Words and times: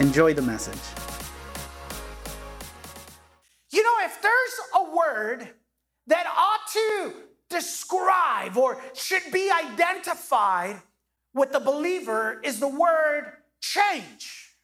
Enjoy 0.00 0.32
the 0.32 0.40
message. 0.40 0.80
You 3.70 3.82
know, 3.82 3.96
if 4.00 4.22
there's 4.22 4.60
a 4.74 4.96
word 4.96 5.46
that 6.06 6.26
ought 6.26 6.66
to 6.72 7.12
describe 7.50 8.56
or 8.56 8.80
should 8.94 9.30
be 9.30 9.50
identified 9.50 10.80
with 11.34 11.52
the 11.52 11.60
believer 11.60 12.40
is 12.42 12.60
the 12.60 12.68
word 12.68 13.30
change. 13.60 14.54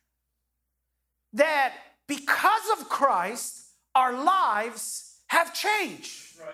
That 1.34 1.74
because 2.06 2.80
of 2.80 2.88
Christ, 2.88 3.66
our 3.94 4.14
lives 4.14 5.18
have 5.26 5.52
changed. 5.52 6.40
Right. 6.40 6.48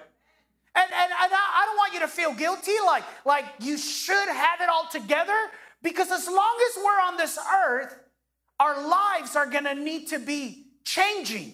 And, 0.75 0.93
and, 0.93 1.13
and 1.13 1.33
I, 1.33 1.63
I 1.63 1.67
don't 1.67 1.77
want 1.77 1.95
you 1.95 2.01
to 2.01 2.09
feel 2.09 2.35
guilty 2.35 2.73
like, 2.85 3.05
like 3.25 3.45
you 3.61 3.79
should 3.79 4.29
have 4.29 4.61
it 4.61 4.69
all 4.69 4.89
together 4.91 5.39
because 5.85 6.11
as 6.11 6.27
long 6.27 6.59
as 6.69 6.83
we're 6.83 7.01
on 7.01 7.17
this 7.17 7.39
earth, 7.65 7.97
our 8.63 8.89
lives 8.89 9.35
are 9.35 9.47
going 9.47 9.65
to 9.65 9.75
need 9.75 10.09
to 10.09 10.21
be 10.21 10.67
changing. 10.85 11.53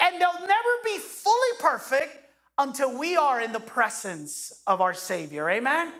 And 0.00 0.20
they'll 0.20 0.46
never 0.46 0.72
be 0.84 0.98
fully 0.98 1.58
perfect 1.58 2.16
until 2.58 2.96
we 2.96 3.16
are 3.16 3.40
in 3.40 3.52
the 3.52 3.60
presence 3.60 4.62
of 4.66 4.80
our 4.80 4.94
Savior. 4.94 5.50
Amen? 5.50 5.92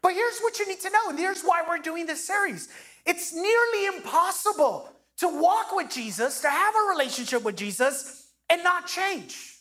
But 0.00 0.14
here's 0.14 0.38
what 0.38 0.58
you 0.58 0.68
need 0.68 0.80
to 0.80 0.90
know, 0.90 1.10
and 1.10 1.18
here's 1.18 1.42
why 1.42 1.64
we're 1.68 1.78
doing 1.78 2.06
this 2.06 2.24
series. 2.24 2.68
It's 3.04 3.34
nearly 3.34 3.86
impossible 3.86 4.88
to 5.18 5.28
walk 5.28 5.74
with 5.74 5.90
Jesus, 5.90 6.40
to 6.42 6.50
have 6.50 6.74
a 6.76 6.90
relationship 6.90 7.42
with 7.42 7.56
Jesus, 7.56 8.28
and 8.48 8.62
not 8.62 8.86
change. 8.86 9.54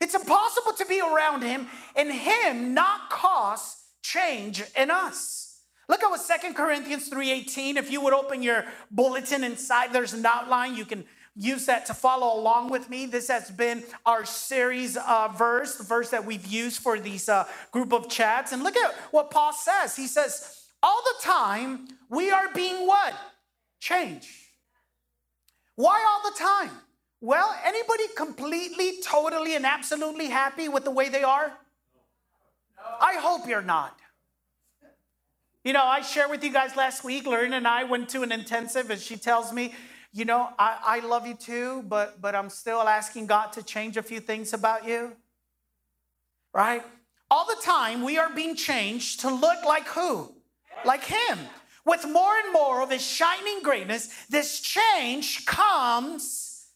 It's 0.00 0.14
impossible 0.14 0.72
to 0.72 0.84
be 0.84 1.00
around 1.00 1.42
Him 1.42 1.68
and 1.94 2.10
Him 2.12 2.74
not 2.74 3.08
cause 3.08 3.76
change 4.02 4.62
in 4.76 4.90
us. 4.90 5.45
Look 5.88 6.02
at 6.02 6.10
what 6.10 6.20
Second 6.20 6.54
Corinthians 6.54 7.08
3:18. 7.08 7.76
If 7.76 7.90
you 7.90 8.00
would 8.00 8.12
open 8.12 8.42
your 8.42 8.64
bulletin 8.90 9.44
inside, 9.44 9.92
there's 9.92 10.12
an 10.12 10.26
outline. 10.26 10.74
You 10.74 10.84
can 10.84 11.04
use 11.36 11.66
that 11.66 11.86
to 11.86 11.94
follow 11.94 12.38
along 12.40 12.70
with 12.70 12.88
me. 12.88 13.06
This 13.06 13.28
has 13.28 13.50
been 13.50 13.84
our 14.04 14.24
series 14.24 14.96
uh, 14.96 15.28
verse, 15.28 15.76
the 15.76 15.84
verse 15.84 16.10
that 16.10 16.24
we've 16.24 16.46
used 16.46 16.80
for 16.80 16.98
these 16.98 17.28
uh, 17.28 17.46
group 17.70 17.92
of 17.92 18.08
chats. 18.08 18.52
And 18.52 18.62
look 18.62 18.76
at 18.76 18.94
what 19.10 19.30
Paul 19.30 19.52
says. 19.52 19.94
He 19.94 20.06
says, 20.06 20.64
all 20.82 21.02
the 21.02 21.24
time 21.24 21.86
we 22.08 22.30
are 22.30 22.52
being 22.54 22.86
what? 22.86 23.14
Changed. 23.80 24.28
Why 25.74 26.04
all 26.08 26.30
the 26.30 26.38
time? 26.38 26.70
Well, 27.20 27.54
anybody 27.64 28.04
completely, 28.16 29.00
totally, 29.02 29.56
and 29.56 29.66
absolutely 29.66 30.28
happy 30.28 30.68
with 30.68 30.84
the 30.84 30.90
way 30.90 31.08
they 31.08 31.22
are? 31.22 31.52
I 33.00 33.14
hope 33.14 33.46
you're 33.46 33.62
not. 33.62 33.98
You 35.66 35.72
know, 35.72 35.82
I 35.82 36.00
shared 36.02 36.30
with 36.30 36.44
you 36.44 36.52
guys 36.52 36.76
last 36.76 37.02
week, 37.02 37.26
Lorena 37.26 37.56
and 37.56 37.66
I 37.66 37.82
went 37.82 38.08
to 38.10 38.22
an 38.22 38.30
intensive, 38.30 38.88
and 38.88 39.00
she 39.00 39.16
tells 39.16 39.52
me, 39.52 39.74
you 40.12 40.24
know, 40.24 40.48
I, 40.60 40.78
I 40.80 41.00
love 41.00 41.26
you 41.26 41.34
too, 41.34 41.82
but 41.88 42.20
but 42.20 42.36
I'm 42.36 42.50
still 42.50 42.82
asking 42.82 43.26
God 43.26 43.52
to 43.54 43.64
change 43.64 43.96
a 43.96 44.02
few 44.04 44.20
things 44.20 44.52
about 44.52 44.86
you. 44.86 45.16
Right? 46.54 46.84
All 47.32 47.46
the 47.46 47.60
time 47.64 48.04
we 48.04 48.16
are 48.16 48.32
being 48.32 48.54
changed 48.54 49.18
to 49.22 49.28
look 49.28 49.64
like 49.64 49.88
who? 49.88 50.32
Like 50.84 51.02
him. 51.02 51.40
With 51.84 52.06
more 52.08 52.36
and 52.44 52.52
more 52.52 52.80
of 52.80 52.92
his 52.92 53.04
shining 53.04 53.60
greatness, 53.64 54.26
this 54.26 54.60
change 54.60 55.46
comes 55.46 56.68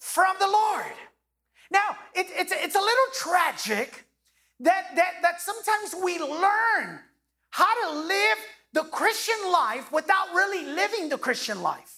from 0.00 0.36
the 0.40 0.48
Lord. 0.48 0.96
Now, 1.70 1.98
it, 2.14 2.28
it's, 2.30 2.52
it's 2.52 2.76
a 2.76 2.80
little 2.80 3.12
tragic 3.12 4.06
that, 4.60 4.96
that, 4.96 5.16
that 5.20 5.42
sometimes 5.42 5.94
we 6.02 6.18
learn 6.18 7.00
how 7.50 7.92
to 7.92 7.98
live 8.00 8.38
the 8.72 8.82
Christian 8.82 9.50
life 9.50 9.90
without 9.92 10.34
really 10.34 10.64
living 10.64 11.08
the 11.08 11.18
Christian 11.18 11.62
life. 11.62 11.94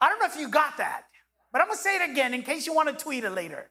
I 0.00 0.08
don't 0.08 0.18
know 0.20 0.26
if 0.26 0.36
you 0.36 0.48
got 0.48 0.76
that, 0.78 1.04
but 1.52 1.60
I'm 1.60 1.68
gonna 1.68 1.78
say 1.78 1.96
it 1.96 2.10
again 2.10 2.34
in 2.34 2.42
case 2.42 2.66
you 2.66 2.74
wanna 2.74 2.92
tweet 2.92 3.24
it 3.24 3.30
later. 3.30 3.70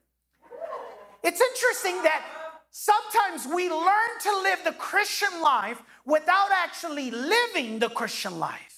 It's 1.24 1.42
interesting 1.42 2.04
that 2.04 2.24
sometimes 2.72 3.48
we 3.54 3.70
learn 3.70 4.10
to 4.24 4.42
live 4.42 4.60
the 4.64 4.74
Christian 4.74 5.42
life 5.42 5.82
without 6.06 6.50
actually 6.52 7.12
living 7.12 7.80
the 7.80 7.90
Christian 7.90 8.40
life. 8.40 8.78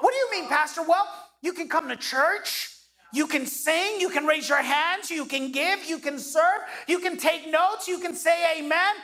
What 0.00 0.12
do 0.12 0.16
you 0.16 0.30
mean, 0.30 0.48
Pastor? 0.48 0.82
Well, 0.82 1.06
you 1.42 1.52
can 1.52 1.68
come 1.68 1.88
to 1.88 1.96
church, 1.96 2.70
you 3.12 3.26
can 3.26 3.46
sing, 3.46 4.00
you 4.00 4.10
can 4.10 4.26
raise 4.26 4.48
your 4.48 4.62
hands, 4.62 5.10
you 5.10 5.24
can 5.24 5.52
give, 5.52 5.84
you 5.84 5.98
can 5.98 6.18
serve, 6.18 6.60
you 6.86 6.98
can 6.98 7.16
take 7.16 7.50
notes, 7.50 7.88
you 7.88 7.98
can 7.98 8.14
say 8.14 8.58
amen, 8.58 8.94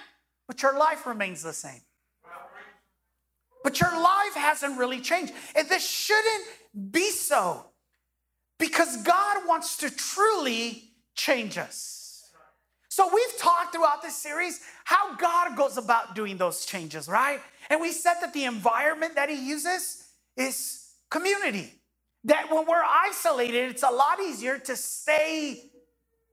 but 0.47 0.63
your 0.63 0.79
life 0.79 1.07
remains 1.07 1.43
the 1.43 1.53
same. 1.53 1.81
But 3.63 3.81
your 3.81 3.91
life 3.91 4.35
hasn't 4.35 4.79
really 4.79 5.01
changed. 5.01 5.33
And 5.57 5.69
this 5.69 5.89
shouldn't 5.89 6.45
be 6.91 7.11
so 7.11 7.65
because 8.59 8.99
God 8.99 9.49
wants 9.49 9.79
to 9.79 9.91
truly 9.91 10.91
change 11.15 11.57
us. 11.57 12.31
So 12.91 13.11
we've 13.13 13.39
talked 13.39 13.75
throughout 13.75 14.03
this 14.03 14.17
series 14.17 14.61
how 14.85 15.17
God 15.17 15.57
goes 15.57 15.79
about 15.79 16.15
doing 16.15 16.37
those 16.37 16.67
changes, 16.67 17.09
right? 17.09 17.41
And 17.71 17.81
we 17.81 17.91
said 17.91 18.15
that 18.21 18.33
the 18.33 18.45
environment 18.45 19.15
that 19.15 19.31
He 19.31 19.49
uses 19.49 20.07
is 20.37 20.91
community. 21.11 21.73
That 22.25 22.51
when 22.53 22.67
we're 22.67 22.85
isolated, 22.85 23.71
it's 23.71 23.83
a 23.83 23.91
lot 23.91 24.21
easier 24.21 24.59
to 24.59 24.77
stay 24.77 25.71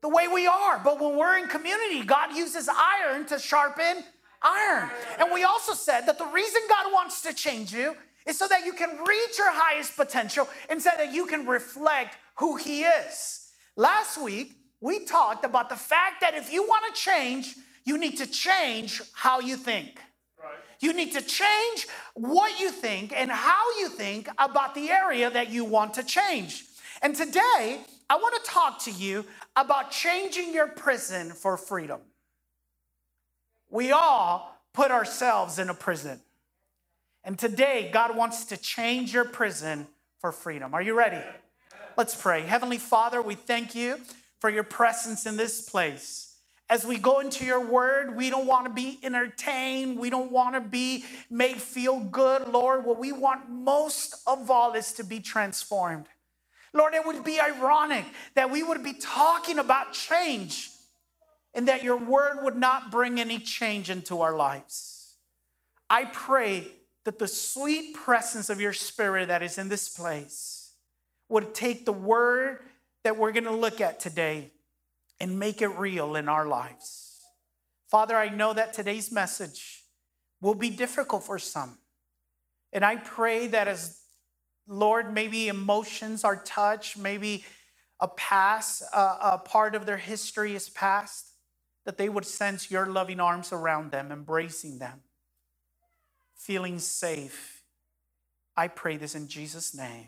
the 0.02 0.10
way 0.10 0.28
we 0.28 0.48
are. 0.48 0.80
But 0.84 1.00
when 1.00 1.16
we're 1.18 1.38
in 1.38 1.48
community, 1.48 2.04
God 2.04 2.36
uses 2.36 2.70
iron 2.70 3.26
to 3.28 3.40
sharpen 3.40 4.04
iron. 4.42 4.90
And 5.20 5.32
we 5.32 5.44
also 5.44 5.74
said 5.74 6.02
that 6.08 6.18
the 6.18 6.26
reason 6.26 6.62
God 6.68 6.92
wants 6.92 7.22
to 7.22 7.34
change 7.34 7.72
you 7.74 7.96
is 8.26 8.38
so 8.38 8.48
that 8.48 8.66
you 8.66 8.74
can 8.74 8.90
reach 9.08 9.38
your 9.38 9.52
highest 9.52 9.96
potential 9.96 10.48
and 10.70 10.82
so 10.82 10.90
that 10.98 11.14
you 11.14 11.26
can 11.26 11.46
reflect 11.46 12.18
who 12.36 12.56
He 12.56 12.84
is. 12.84 13.52
Last 13.76 14.22
week, 14.22 14.54
we 14.80 15.06
talked 15.06 15.46
about 15.46 15.70
the 15.70 15.76
fact 15.76 16.22
that 16.22 16.34
if 16.34 16.52
you 16.52 16.64
want 16.64 16.94
to 16.94 17.00
change, 17.00 17.56
you 17.86 17.98
need 17.98 18.18
to 18.18 18.26
change 18.26 19.02
how 19.14 19.40
you 19.40 19.56
think. 19.56 20.00
You 20.80 20.94
need 20.94 21.12
to 21.14 21.22
change 21.22 21.88
what 22.16 22.60
you 22.60 22.72
think 22.72 23.14
and 23.16 23.30
how 23.30 23.78
you 23.80 23.88
think 23.88 24.28
about 24.40 24.74
the 24.74 24.90
area 24.90 25.30
that 25.30 25.52
you 25.52 25.64
want 25.64 25.94
to 25.94 26.04
change. 26.04 26.66
And 27.04 27.16
today, 27.16 27.82
I 28.12 28.16
want 28.16 28.44
to 28.44 28.52
talk 28.52 28.80
to 28.80 28.92
you 28.92 29.24
about 29.56 29.90
changing 29.90 30.54
your 30.54 30.68
prison 30.68 31.30
for 31.30 31.56
freedom. 31.56 32.02
We 33.70 33.94
all 33.94 34.54
put 34.74 34.92
ourselves 34.92 35.58
in 35.58 35.70
a 35.70 35.74
prison. 35.74 36.20
And 37.24 37.40
today, 37.40 37.90
God 37.94 38.18
wants 38.18 38.44
to 38.46 38.58
change 38.58 39.14
your 39.14 39.24
prison 39.24 39.88
for 40.20 40.34
freedom. 40.34 40.74
Are 40.74 40.82
you 40.82 40.94
ready? 40.94 41.24
Let's 41.96 42.14
pray. 42.14 42.42
Heavenly 42.42 42.80
Father, 42.80 43.22
we 43.22 43.36
thank 43.36 43.76
you 43.76 44.02
for 44.42 44.50
your 44.50 44.64
presence 44.64 45.26
in 45.26 45.38
this 45.38 45.62
place. 45.62 46.36
As 46.70 46.86
we 46.86 46.98
go 46.98 47.22
into 47.22 47.46
your 47.46 47.66
word, 47.66 48.18
we 48.18 48.30
don't 48.30 48.46
want 48.46 48.66
to 48.66 48.74
be 48.74 49.00
entertained. 49.04 49.98
We 49.98 50.10
don't 50.10 50.34
want 50.34 50.56
to 50.56 50.60
be 50.60 51.06
made 51.30 51.62
feel 51.62 52.02
good, 52.02 52.50
Lord. 52.50 52.84
What 52.84 53.00
we 53.00 53.14
want 53.14 53.50
most 53.50 54.16
of 54.28 54.52
all 54.52 54.74
is 54.74 54.92
to 54.96 55.06
be 55.06 55.22
transformed. 55.22 56.08
Lord, 56.74 56.94
it 56.94 57.06
would 57.06 57.24
be 57.24 57.40
ironic 57.40 58.06
that 58.36 58.50
we 58.50 58.64
would 58.64 58.84
be 58.84 58.94
talking 58.94 59.60
about 59.60 59.94
change 59.94 60.70
and 61.54 61.68
that 61.68 61.84
your 61.84 61.98
word 61.98 62.44
would 62.44 62.56
not 62.56 62.92
bring 62.92 63.20
any 63.20 63.40
change 63.40 63.90
into 63.90 64.22
our 64.22 64.36
lives. 64.36 65.16
I 65.90 66.06
pray 66.06 66.68
that 67.04 67.20
the 67.20 67.28
sweet 67.28 67.96
presence 67.96 68.50
of 68.50 68.62
your 68.62 68.74
spirit 68.74 69.28
that 69.28 69.44
is 69.44 69.58
in 69.58 69.68
this 69.68 69.90
place 69.90 70.74
would 71.28 71.54
take 71.54 71.86
the 71.86 71.92
word 71.92 72.60
that 73.04 73.18
we're 73.18 73.32
going 73.32 73.46
to 73.46 73.52
look 73.52 73.82
at 73.82 74.00
today 74.00 74.52
and 75.20 75.40
make 75.40 75.62
it 75.62 75.70
real 75.70 76.16
in 76.16 76.30
our 76.30 76.46
lives. 76.46 77.20
Father, 77.90 78.16
I 78.16 78.30
know 78.30 78.54
that 78.54 78.74
today's 78.74 79.12
message 79.12 79.84
will 80.40 80.56
be 80.56 80.70
difficult 80.70 81.24
for 81.24 81.38
some. 81.38 81.78
And 82.74 82.86
I 82.86 82.96
pray 82.96 83.48
that 83.48 83.68
as 83.68 84.01
Lord, 84.72 85.14
maybe 85.14 85.48
emotions 85.48 86.24
are 86.24 86.38
touched, 86.38 86.98
maybe 86.98 87.46
a 88.00 88.08
past, 88.08 88.82
a 88.94 89.38
part 89.38 89.76
of 89.76 89.86
their 89.86 89.98
history 89.98 90.56
is 90.56 90.70
past, 90.70 91.28
that 91.86 91.98
they 91.98 92.10
would 92.10 92.26
sense 92.26 92.72
your 92.72 92.88
loving 92.88 93.20
arms 93.20 93.52
around 93.52 93.92
them, 93.92 94.12
embracing 94.12 94.80
them 94.80 95.02
feeling 96.42 96.80
safe. 96.80 97.62
I 98.58 98.68
pray 98.68 98.98
this 98.98 99.14
in 99.14 99.28
Jesus' 99.28 99.76
name. 99.76 100.08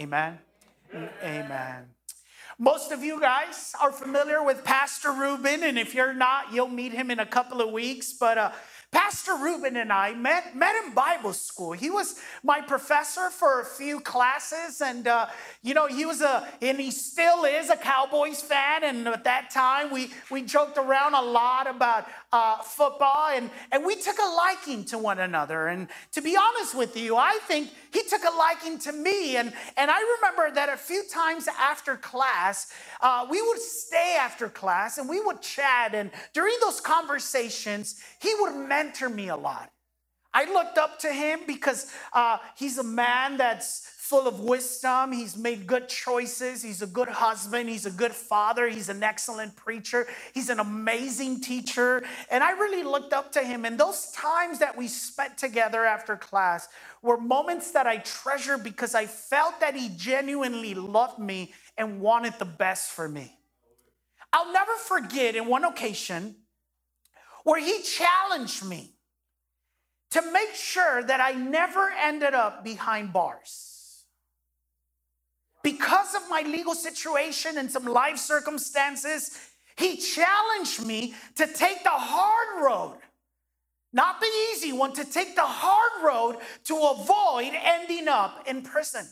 Amen. 0.00 0.38
Amen. 1.22 1.84
Most 2.58 2.90
of 2.90 3.04
you 3.04 3.20
guys 3.20 3.72
are 3.80 3.92
familiar 3.92 4.42
with 4.42 4.64
Pastor 4.64 5.12
Ruben, 5.12 5.62
and 5.62 5.78
if 5.78 5.94
you're 5.94 6.12
not, 6.12 6.52
you'll 6.52 6.66
meet 6.66 6.92
him 6.92 7.12
in 7.12 7.20
a 7.20 7.26
couple 7.26 7.60
of 7.60 7.70
weeks. 7.70 8.12
But 8.12 8.38
uh, 8.38 8.50
Pastor 8.90 9.36
Ruben 9.36 9.76
and 9.76 9.92
I 9.92 10.14
met, 10.14 10.56
met 10.56 10.74
in 10.82 10.94
Bible 10.94 11.34
school. 11.34 11.72
He 11.72 11.90
was 11.90 12.14
my 12.42 12.62
professor 12.62 13.28
for 13.28 13.60
a 13.60 13.64
few 13.64 14.00
classes, 14.00 14.80
and 14.80 15.06
uh, 15.06 15.26
you 15.62 15.74
know, 15.74 15.86
he 15.86 16.06
was 16.06 16.22
a, 16.22 16.48
and 16.62 16.80
he 16.80 16.90
still 16.90 17.44
is 17.44 17.68
a 17.68 17.76
Cowboys 17.76 18.40
fan. 18.40 18.84
And 18.84 19.06
at 19.06 19.24
that 19.24 19.50
time, 19.50 19.90
we, 19.90 20.10
we 20.30 20.40
joked 20.40 20.78
around 20.78 21.14
a 21.14 21.20
lot 21.20 21.68
about 21.68 22.06
uh, 22.32 22.62
football, 22.62 23.28
and, 23.30 23.50
and 23.72 23.84
we 23.84 23.96
took 23.96 24.18
a 24.18 24.34
liking 24.36 24.84
to 24.86 24.98
one 24.98 25.18
another. 25.18 25.68
And 25.68 25.88
to 26.12 26.22
be 26.22 26.36
honest 26.36 26.74
with 26.74 26.96
you, 26.96 27.16
I 27.16 27.38
think 27.46 27.70
he 27.92 28.02
took 28.04 28.22
a 28.24 28.36
liking 28.36 28.78
to 28.80 28.92
me. 28.92 29.36
And, 29.36 29.52
and 29.76 29.90
I 29.90 30.16
remember 30.16 30.54
that 30.54 30.68
a 30.68 30.76
few 30.76 31.04
times 31.10 31.48
after 31.58 31.96
class, 31.96 32.72
uh, 33.00 33.26
we 33.30 33.40
would 33.40 33.60
stay 33.60 34.16
after 34.18 34.48
class 34.48 34.98
and 34.98 35.08
we 35.08 35.20
would 35.20 35.40
chat. 35.40 35.94
And 35.94 36.10
during 36.34 36.54
those 36.60 36.80
conversations, 36.80 38.02
he 38.20 38.34
would 38.40 38.54
mentor 38.78 39.08
me 39.08 39.28
a 39.28 39.36
lot. 39.36 39.70
I 40.32 40.44
looked 40.44 40.78
up 40.78 40.98
to 41.00 41.12
him 41.12 41.40
because 41.46 41.90
uh, 42.12 42.38
he's 42.56 42.78
a 42.78 42.84
man 42.84 43.38
that's 43.38 43.90
full 43.98 44.28
of 44.28 44.40
wisdom. 44.40 45.10
He's 45.10 45.36
made 45.36 45.66
good 45.66 45.88
choices. 45.88 46.62
He's 46.62 46.80
a 46.80 46.86
good 46.86 47.08
husband. 47.08 47.68
He's 47.68 47.86
a 47.86 47.90
good 47.90 48.12
father. 48.12 48.68
He's 48.68 48.88
an 48.88 49.02
excellent 49.02 49.56
preacher. 49.56 50.06
He's 50.34 50.48
an 50.48 50.60
amazing 50.60 51.40
teacher. 51.40 52.04
And 52.30 52.44
I 52.44 52.52
really 52.52 52.82
looked 52.82 53.12
up 53.12 53.32
to 53.32 53.40
him. 53.40 53.64
And 53.64 53.80
those 53.80 54.12
times 54.12 54.60
that 54.60 54.76
we 54.76 54.86
spent 54.86 55.36
together 55.38 55.84
after 55.84 56.14
class 56.16 56.68
were 57.02 57.18
moments 57.18 57.72
that 57.72 57.86
I 57.86 57.98
treasure 57.98 58.58
because 58.58 58.94
I 58.94 59.06
felt 59.06 59.58
that 59.60 59.74
he 59.74 59.88
genuinely 59.96 60.74
loved 60.74 61.18
me 61.18 61.52
and 61.76 62.00
wanted 62.00 62.34
the 62.38 62.50
best 62.64 62.92
for 62.92 63.08
me. 63.08 63.34
I'll 64.32 64.52
never 64.52 64.74
forget 64.76 65.34
in 65.36 65.46
one 65.46 65.64
occasion 65.64 66.36
where 67.44 67.60
he 67.60 67.82
challenged 67.82 68.64
me 68.64 68.94
to 70.10 70.22
make 70.32 70.54
sure 70.54 71.02
that 71.02 71.20
I 71.20 71.32
never 71.32 71.90
ended 71.90 72.34
up 72.34 72.64
behind 72.64 73.12
bars 73.12 73.78
because 75.62 76.14
of 76.14 76.22
my 76.30 76.42
legal 76.42 76.74
situation 76.74 77.58
and 77.58 77.70
some 77.70 77.84
life 77.84 78.16
circumstances, 78.16 79.38
he 79.76 79.96
challenged 79.96 80.84
me 80.84 81.14
to 81.36 81.46
take 81.46 81.82
the 81.82 81.90
hard 81.90 82.64
road, 82.64 82.98
not 83.92 84.20
the 84.20 84.30
easy 84.52 84.72
one, 84.72 84.92
to 84.94 85.04
take 85.04 85.34
the 85.34 85.42
hard 85.42 86.02
road 86.02 86.36
to 86.64 86.74
avoid 86.74 87.52
ending 87.54 88.08
up 88.08 88.44
in 88.48 88.62
prison. 88.62 89.06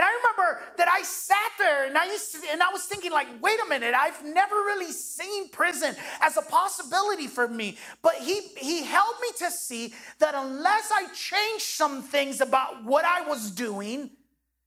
And 0.00 0.08
I 0.08 0.12
remember 0.14 0.62
that 0.78 0.88
I 0.88 1.02
sat 1.02 1.36
there 1.58 1.84
and 1.84 1.98
I 1.98 2.06
used 2.06 2.32
to, 2.32 2.40
and 2.50 2.62
I 2.62 2.70
was 2.72 2.84
thinking, 2.84 3.12
like, 3.12 3.26
wait 3.42 3.58
a 3.62 3.68
minute, 3.68 3.92
I've 3.94 4.24
never 4.24 4.54
really 4.54 4.92
seen 4.92 5.50
prison 5.50 5.94
as 6.22 6.38
a 6.38 6.40
possibility 6.40 7.26
for 7.26 7.46
me. 7.46 7.76
But 8.00 8.14
he 8.14 8.40
he 8.56 8.82
helped 8.82 9.20
me 9.20 9.28
to 9.40 9.50
see 9.50 9.92
that 10.18 10.34
unless 10.34 10.90
I 10.90 11.08
changed 11.12 11.66
some 11.66 12.00
things 12.00 12.40
about 12.40 12.82
what 12.82 13.04
I 13.04 13.28
was 13.28 13.50
doing, 13.50 14.08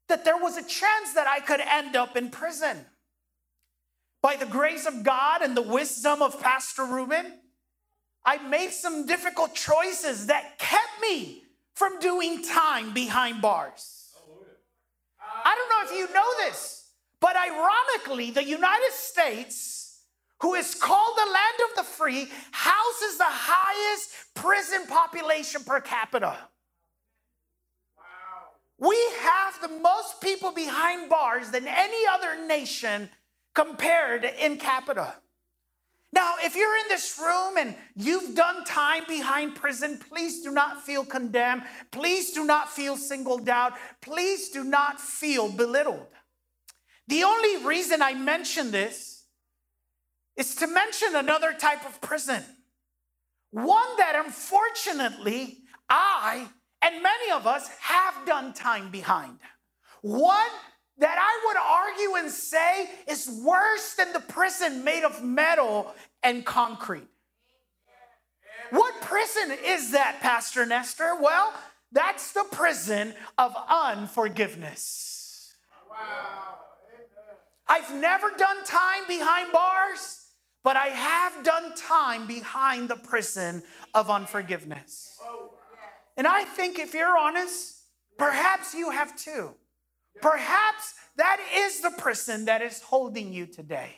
that 0.08 0.24
there 0.24 0.38
was 0.38 0.56
a 0.56 0.62
chance 0.62 1.14
that 1.16 1.26
I 1.26 1.40
could 1.40 1.62
end 1.62 1.96
up 1.96 2.16
in 2.16 2.30
prison. 2.30 2.86
By 4.22 4.36
the 4.36 4.46
grace 4.46 4.86
of 4.86 5.02
God 5.02 5.42
and 5.42 5.58
the 5.58 5.64
wisdom 5.64 6.22
of 6.22 6.40
Pastor 6.40 6.86
Ruben, 6.86 7.40
I 8.24 8.38
made 8.38 8.70
some 8.70 9.08
difficult 9.08 9.56
choices 9.56 10.28
that 10.28 10.60
kept 10.60 11.02
me 11.02 11.42
from 11.74 11.98
doing 12.00 12.44
time 12.44 12.94
behind 12.94 13.42
bars. 13.42 14.03
I 15.44 15.56
don't 15.56 15.70
know 15.70 15.92
if 15.92 16.00
you 16.00 16.14
know 16.14 16.46
this, 16.46 16.90
but 17.20 17.36
ironically, 17.36 18.32
the 18.32 18.44
United 18.44 18.92
States, 18.92 20.02
who 20.42 20.56
is 20.56 20.76
called 20.76 21.18
the 21.18 21.32
land 21.32 21.70
of 21.70 21.76
the 21.78 21.84
free, 21.84 22.28
houses 22.52 23.18
the 23.18 23.24
highest 23.26 24.10
prison 24.34 24.86
population 24.88 25.64
per 25.64 25.80
capita. 25.80 26.38
We 28.78 28.98
have 29.20 29.62
the 29.62 29.80
most 29.80 30.20
people 30.20 30.52
behind 30.52 31.10
bars 31.10 31.52
than 31.52 31.68
any 31.68 32.06
other 32.12 32.46
nation 32.46 33.10
compared 33.54 34.26
in 34.26 34.58
capita. 34.58 35.14
Now, 36.14 36.36
if 36.44 36.56
you're 36.56 36.78
in 36.78 36.88
this 36.90 37.20
room 37.20 37.58
and 37.58 37.76
you've 37.96 38.36
done 38.36 38.64
time 38.66 39.04
behind 39.08 39.56
prison, 39.56 39.98
please 39.98 40.44
do 40.44 40.52
not 40.52 40.84
feel 40.84 41.04
condemned. 41.04 41.64
Please 41.90 42.34
do 42.34 42.46
not 42.46 42.72
feel 42.72 42.98
singled 42.98 43.50
out. 43.50 43.74
Please 44.00 44.50
do 44.50 44.64
not 44.64 45.02
feel 45.02 45.50
belittled. 45.50 46.06
The 47.08 47.24
only 47.24 47.66
reason 47.66 48.04
I 48.04 48.14
mention 48.14 48.70
this 48.70 49.26
is 50.38 50.54
to 50.58 50.68
mention 50.68 51.16
another 51.16 51.52
type 51.52 51.84
of 51.84 52.00
prison, 52.00 52.44
one 53.50 53.98
that 53.98 54.14
unfortunately 54.24 55.64
I 55.90 56.48
and 56.84 57.02
many 57.02 57.32
of 57.32 57.48
us 57.48 57.70
have 57.80 58.26
done 58.28 58.54
time 58.54 58.92
behind. 58.92 59.40
One 60.04 60.52
and 62.24 62.32
say 62.32 62.90
is 63.08 63.30
worse 63.44 63.94
than 63.94 64.14
the 64.14 64.20
prison 64.20 64.84
made 64.84 65.04
of 65.04 65.24
metal 65.24 65.94
and 66.24 66.46
concrete. 66.46 67.08
What 68.72 69.02
prison 69.02 69.56
is 69.64 69.92
that, 69.92 70.20
Pastor 70.22 70.66
Nestor? 70.66 71.16
Well, 71.22 71.54
that's 71.92 72.32
the 72.32 72.46
prison 72.52 73.14
of 73.38 73.54
unforgiveness. 73.70 75.54
Wow. 75.90 76.56
I've 77.68 77.94
never 77.94 78.32
done 78.38 78.64
time 78.66 79.04
behind 79.08 79.52
bars, 79.52 80.26
but 80.64 80.76
I 80.76 80.88
have 80.88 81.44
done 81.44 81.76
time 81.76 82.26
behind 82.26 82.90
the 82.90 82.96
prison 82.96 83.62
of 83.94 84.10
unforgiveness. 84.10 85.20
And 86.18 86.26
I 86.26 86.44
think 86.44 86.80
if 86.80 86.94
you're 86.94 87.18
honest, 87.18 87.78
perhaps 88.18 88.74
you 88.74 88.90
have 88.90 89.16
too. 89.16 89.56
Perhaps 90.22 90.94
that 91.18 91.40
is 91.54 91.82
the 91.82 91.92
prison 91.92 92.46
that 92.46 92.62
is 92.62 92.82
holding 92.82 93.34
you 93.34 93.46
today. 93.46 93.96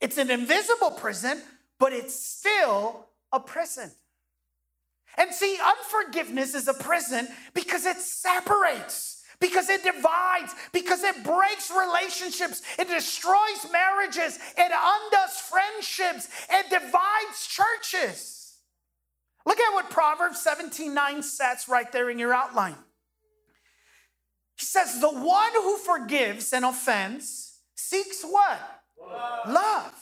It's 0.00 0.18
an 0.18 0.30
invisible 0.30 0.90
prison, 0.90 1.40
but 1.78 1.92
it's 1.92 2.14
still 2.14 3.06
a 3.32 3.40
prison. 3.40 3.90
And 5.16 5.32
see, 5.32 5.58
unforgiveness 5.64 6.54
is 6.54 6.68
a 6.68 6.74
prison 6.74 7.28
because 7.54 7.86
it 7.86 7.96
separates, 7.96 9.24
because 9.40 9.70
it 9.70 9.82
divides, 9.82 10.54
because 10.72 11.02
it 11.02 11.24
breaks 11.24 11.70
relationships, 11.70 12.62
it 12.78 12.88
destroys 12.88 13.66
marriages, 13.72 14.38
it 14.58 14.72
undoes 14.72 15.40
friendships, 15.40 16.28
it 16.50 16.68
divides 16.68 17.46
churches. 17.46 18.58
Look 19.46 19.60
at 19.60 19.72
what 19.72 19.90
Proverbs 19.90 20.40
17 20.40 20.92
9 20.92 21.22
says 21.22 21.66
right 21.68 21.90
there 21.92 22.10
in 22.10 22.18
your 22.18 22.34
outline. 22.34 22.76
He 24.58 24.64
says, 24.64 25.00
The 25.00 25.10
one 25.10 25.52
who 25.54 25.76
forgives 25.78 26.52
an 26.52 26.64
offense 26.64 27.60
seeks 27.74 28.22
what? 28.22 28.82
Love. 29.00 29.48
Love. 29.48 29.92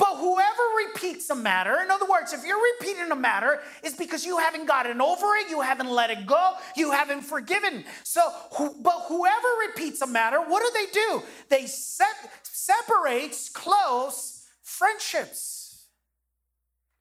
But 0.00 0.16
whoever 0.16 0.62
repeats 0.86 1.28
a 1.28 1.34
matter, 1.34 1.76
in 1.82 1.90
other 1.90 2.06
words, 2.06 2.32
if 2.32 2.42
you're 2.42 2.58
repeating 2.80 3.10
a 3.12 3.16
matter, 3.16 3.60
it's 3.82 3.96
because 3.96 4.24
you 4.24 4.38
haven't 4.38 4.64
gotten 4.66 4.98
over 4.98 5.36
it, 5.36 5.50
you 5.50 5.60
haven't 5.60 5.90
let 5.90 6.08
it 6.08 6.24
go, 6.24 6.54
you 6.74 6.90
haven't 6.90 7.20
forgiven. 7.20 7.84
So, 8.02 8.22
but 8.82 9.04
whoever 9.08 9.48
repeats 9.68 10.00
a 10.00 10.06
matter, 10.06 10.38
what 10.38 10.62
do 10.62 10.70
they 10.72 10.90
do? 10.90 11.22
They 11.50 11.66
set, 11.66 12.14
separates 12.44 13.50
close 13.50 14.46
friendships. 14.62 15.88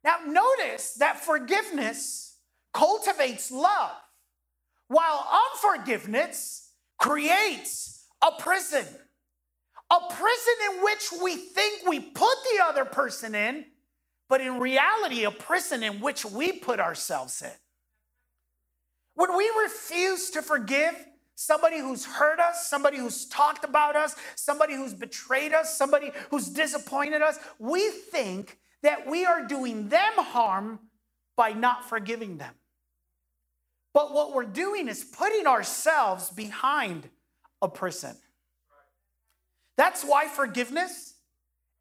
Now, 0.03 0.17
notice 0.27 0.95
that 0.95 1.23
forgiveness 1.23 2.35
cultivates 2.73 3.49
love, 3.49 3.95
while 4.89 5.25
unforgiveness 5.53 6.68
creates 6.99 8.05
a 8.21 8.31
prison. 8.39 8.85
A 9.91 10.13
prison 10.13 10.53
in 10.71 10.83
which 10.83 11.09
we 11.23 11.35
think 11.35 11.87
we 11.87 11.99
put 11.99 12.35
the 12.51 12.63
other 12.63 12.85
person 12.85 13.33
in, 13.33 13.65
but 14.27 14.39
in 14.39 14.59
reality, 14.59 15.23
a 15.23 15.31
prison 15.31 15.81
in 15.81 15.99
which 15.99 16.23
we 16.23 16.51
put 16.51 16.79
ourselves 16.79 17.41
in. 17.41 17.49
When 19.15 19.35
we 19.35 19.51
refuse 19.63 20.29
to 20.31 20.43
forgive 20.43 20.93
somebody 21.33 21.79
who's 21.79 22.05
hurt 22.05 22.39
us, 22.39 22.69
somebody 22.69 22.97
who's 22.97 23.25
talked 23.27 23.63
about 23.63 23.95
us, 23.95 24.15
somebody 24.35 24.75
who's 24.75 24.93
betrayed 24.93 25.53
us, 25.53 25.75
somebody 25.75 26.11
who's 26.29 26.49
disappointed 26.49 27.21
us, 27.21 27.39
we 27.57 27.89
think 27.89 28.59
that 28.83 29.07
we 29.07 29.25
are 29.25 29.47
doing 29.47 29.89
them 29.89 30.13
harm 30.17 30.79
by 31.35 31.53
not 31.53 31.87
forgiving 31.89 32.37
them. 32.37 32.53
But 33.93 34.13
what 34.13 34.33
we're 34.33 34.45
doing 34.45 34.87
is 34.87 35.03
putting 35.03 35.47
ourselves 35.47 36.29
behind 36.29 37.09
a 37.61 37.67
prison. 37.67 38.15
That's 39.77 40.03
why 40.03 40.27
forgiveness 40.27 41.15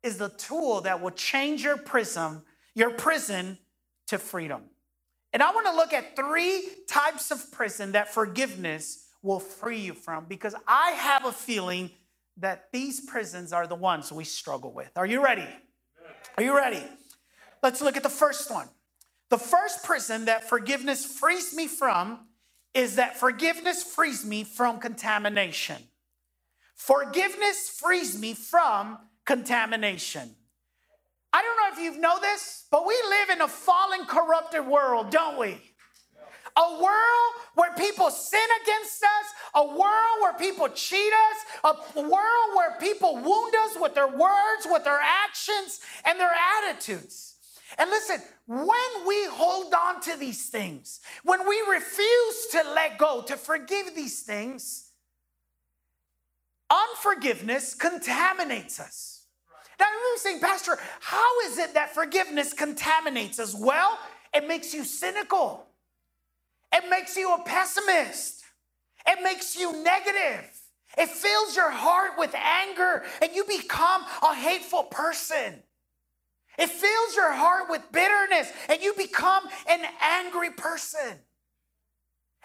is 0.02 0.18
the 0.18 0.28
tool 0.30 0.82
that 0.82 1.00
will 1.00 1.10
change 1.10 1.62
your 1.62 1.76
prison, 1.76 2.42
your 2.74 2.90
prison 2.90 3.58
to 4.06 4.18
freedom. 4.18 4.62
And 5.32 5.42
I 5.42 5.50
want 5.52 5.66
to 5.66 5.74
look 5.74 5.92
at 5.92 6.16
three 6.16 6.68
types 6.88 7.30
of 7.30 7.50
prison 7.52 7.92
that 7.92 8.12
forgiveness 8.14 9.06
will 9.22 9.40
free 9.40 9.80
you 9.80 9.92
from 9.92 10.24
because 10.26 10.54
I 10.66 10.92
have 10.92 11.24
a 11.24 11.32
feeling 11.32 11.90
that 12.38 12.68
these 12.72 13.00
prisons 13.00 13.52
are 13.52 13.66
the 13.66 13.74
ones 13.74 14.12
we 14.12 14.24
struggle 14.24 14.72
with. 14.72 14.90
Are 14.96 15.06
you 15.06 15.22
ready? 15.22 15.46
Are 16.36 16.42
you 16.42 16.56
ready? 16.56 16.82
Let's 17.62 17.82
look 17.82 17.96
at 17.96 18.02
the 18.04 18.08
first 18.08 18.50
one. 18.50 18.68
The 19.30 19.38
first 19.38 19.84
prison 19.84 20.24
that 20.24 20.48
forgiveness 20.48 21.04
frees 21.04 21.54
me 21.54 21.66
from 21.66 22.20
is 22.74 22.96
that 22.96 23.16
forgiveness 23.16 23.82
frees 23.82 24.24
me 24.24 24.44
from 24.44 24.78
contamination. 24.78 25.76
Forgiveness 26.74 27.68
frees 27.68 28.18
me 28.18 28.34
from 28.34 28.98
contamination. 29.26 30.34
I 31.32 31.42
don't 31.42 31.56
know 31.56 31.84
if 31.86 31.94
you 31.94 32.00
know 32.00 32.18
this, 32.20 32.64
but 32.70 32.86
we 32.86 32.94
live 33.10 33.30
in 33.30 33.42
a 33.42 33.48
fallen, 33.48 34.06
corrupted 34.06 34.66
world, 34.66 35.10
don't 35.10 35.38
we? 35.38 35.60
A 36.56 36.82
world 36.82 37.32
where 37.54 37.74
people 37.74 38.10
sin 38.10 38.48
against 38.62 39.02
us, 39.02 39.26
a 39.54 39.64
world 39.64 40.22
where 40.22 40.34
people 40.34 40.68
cheat 40.70 41.12
us, 41.12 41.74
a 41.96 42.00
world 42.00 42.56
where 42.56 42.76
people 42.80 43.16
wound 43.16 43.54
us 43.54 43.76
with 43.78 43.94
their 43.94 44.08
words, 44.08 44.66
with 44.66 44.84
their 44.84 45.00
actions, 45.00 45.80
and 46.04 46.18
their 46.18 46.32
attitudes. 46.58 47.34
And 47.78 47.90
listen, 47.90 48.20
when 48.46 49.06
we 49.06 49.26
hold 49.26 49.72
on 49.72 50.00
to 50.02 50.16
these 50.16 50.48
things, 50.48 51.00
when 51.22 51.48
we 51.48 51.62
refuse 51.70 52.46
to 52.52 52.62
let 52.74 52.98
go, 52.98 53.22
to 53.22 53.36
forgive 53.36 53.94
these 53.94 54.22
things, 54.22 54.90
unforgiveness 56.70 57.74
contaminates 57.74 58.80
us. 58.80 59.22
Now, 59.78 59.86
you're 59.86 60.18
saying, 60.18 60.40
Pastor, 60.40 60.76
how 61.00 61.40
is 61.46 61.58
it 61.58 61.74
that 61.74 61.94
forgiveness 61.94 62.52
contaminates 62.52 63.38
us? 63.38 63.54
Well, 63.54 63.96
it 64.34 64.48
makes 64.48 64.74
you 64.74 64.84
cynical. 64.84 65.66
It 66.74 66.90
makes 66.90 67.16
you 67.16 67.32
a 67.32 67.42
pessimist. 67.44 68.42
It 69.06 69.22
makes 69.22 69.56
you 69.56 69.82
negative. 69.84 70.50
It 70.98 71.08
fills 71.08 71.54
your 71.54 71.70
heart 71.70 72.12
with 72.18 72.34
anger 72.34 73.04
and 73.22 73.30
you 73.34 73.44
become 73.44 74.02
a 74.22 74.34
hateful 74.34 74.84
person. 74.84 75.62
It 76.58 76.68
fills 76.68 77.14
your 77.14 77.32
heart 77.32 77.70
with 77.70 77.82
bitterness 77.92 78.52
and 78.68 78.82
you 78.82 78.92
become 78.94 79.44
an 79.68 79.80
angry 80.00 80.50
person. 80.50 81.18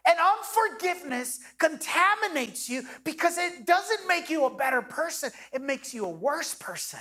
And 0.05 0.19
unforgiveness 0.19 1.39
contaminates 1.57 2.69
you 2.69 2.83
because 3.03 3.37
it 3.37 3.65
doesn't 3.65 4.07
make 4.07 4.29
you 4.29 4.45
a 4.45 4.55
better 4.55 4.81
person, 4.81 5.31
it 5.51 5.61
makes 5.61 5.93
you 5.93 6.05
a 6.05 6.09
worse 6.09 6.53
person. 6.53 6.99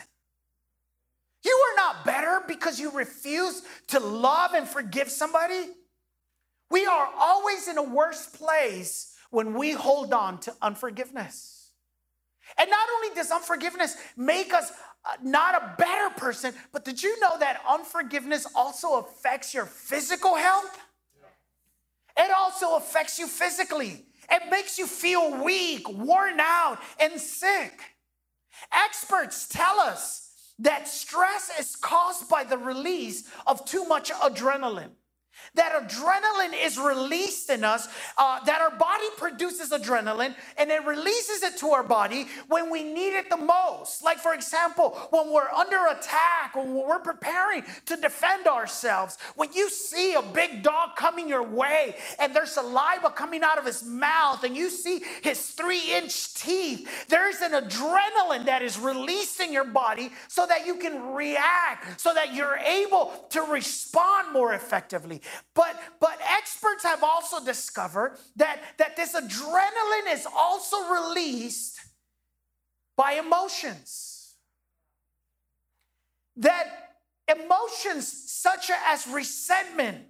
You 1.44 1.50
are 1.50 1.76
not 1.76 2.04
better 2.04 2.42
because 2.46 2.78
you 2.78 2.92
refuse 2.92 3.62
to 3.88 3.98
love 3.98 4.54
and 4.54 4.66
forgive 4.66 5.10
somebody. 5.10 5.66
We 6.70 6.86
are 6.86 7.08
always 7.18 7.66
in 7.66 7.76
a 7.76 7.82
worse 7.82 8.26
place 8.26 9.14
when 9.30 9.54
we 9.54 9.72
hold 9.72 10.12
on 10.12 10.38
to 10.40 10.54
unforgiveness. 10.62 11.70
And 12.58 12.70
not 12.70 12.88
only 12.96 13.14
does 13.14 13.30
unforgiveness 13.30 13.96
make 14.16 14.54
us 14.54 14.70
not 15.22 15.54
a 15.54 15.74
better 15.78 16.10
person, 16.16 16.54
but 16.72 16.84
did 16.84 17.02
you 17.02 17.18
know 17.20 17.38
that 17.38 17.60
unforgiveness 17.68 18.46
also 18.54 18.98
affects 19.00 19.52
your 19.52 19.66
physical 19.66 20.34
health? 20.36 20.78
It 22.16 22.30
also 22.30 22.76
affects 22.76 23.18
you 23.18 23.26
physically. 23.26 24.04
It 24.30 24.50
makes 24.50 24.78
you 24.78 24.86
feel 24.86 25.42
weak, 25.42 25.88
worn 25.88 26.38
out, 26.40 26.78
and 27.00 27.20
sick. 27.20 27.72
Experts 28.72 29.48
tell 29.48 29.80
us 29.80 30.52
that 30.58 30.86
stress 30.86 31.50
is 31.58 31.74
caused 31.74 32.28
by 32.28 32.44
the 32.44 32.58
release 32.58 33.28
of 33.46 33.64
too 33.64 33.84
much 33.84 34.10
adrenaline 34.12 34.92
that 35.54 35.72
adrenaline 35.72 36.54
is 36.58 36.78
released 36.78 37.50
in 37.50 37.64
us, 37.64 37.88
uh, 38.16 38.42
that 38.44 38.60
our 38.60 38.76
body 38.76 39.06
produces 39.16 39.70
adrenaline 39.70 40.34
and 40.56 40.70
it 40.70 40.84
releases 40.84 41.42
it 41.42 41.56
to 41.58 41.68
our 41.68 41.82
body 41.82 42.26
when 42.48 42.70
we 42.70 42.82
need 42.82 43.16
it 43.16 43.30
the 43.30 43.36
most. 43.36 44.02
Like, 44.02 44.18
for 44.18 44.34
example, 44.34 44.90
when 45.10 45.32
we're 45.32 45.48
under 45.50 45.86
attack, 45.86 46.54
when 46.54 46.74
we're 46.74 47.00
preparing 47.00 47.64
to 47.86 47.96
defend 47.96 48.46
ourselves, 48.46 49.18
when 49.36 49.52
you 49.52 49.68
see 49.70 50.14
a 50.14 50.22
big 50.22 50.62
dog 50.62 50.90
coming 50.96 51.28
your 51.28 51.42
way 51.42 51.96
and 52.18 52.34
there's 52.34 52.52
saliva 52.52 53.10
coming 53.10 53.42
out 53.42 53.58
of 53.58 53.66
his 53.66 53.84
mouth 53.84 54.44
and 54.44 54.56
you 54.56 54.70
see 54.70 55.02
his 55.22 55.40
three 55.48 55.92
inch 55.92 56.34
teeth, 56.34 57.06
there's 57.08 57.40
an 57.40 57.52
adrenaline 57.52 58.46
that 58.46 58.62
is 58.62 58.78
released 58.78 59.40
in 59.40 59.52
your 59.52 59.64
body 59.64 60.10
so 60.28 60.46
that 60.46 60.66
you 60.66 60.76
can 60.76 61.14
react, 61.14 62.00
so 62.00 62.12
that 62.14 62.34
you're 62.34 62.56
able 62.58 63.12
to 63.30 63.42
respond 63.42 64.32
more 64.32 64.54
effectively. 64.54 65.21
But 65.54 65.80
but 66.00 66.18
experts 66.28 66.84
have 66.84 67.02
also 67.02 67.44
discovered 67.44 68.18
that, 68.36 68.60
that 68.78 68.96
this 68.96 69.14
adrenaline 69.14 70.12
is 70.12 70.26
also 70.36 70.88
released 70.88 71.80
by 72.96 73.12
emotions. 73.12 74.34
That 76.36 76.66
emotions 77.28 78.10
such 78.30 78.70
as 78.86 79.06
resentment, 79.06 80.06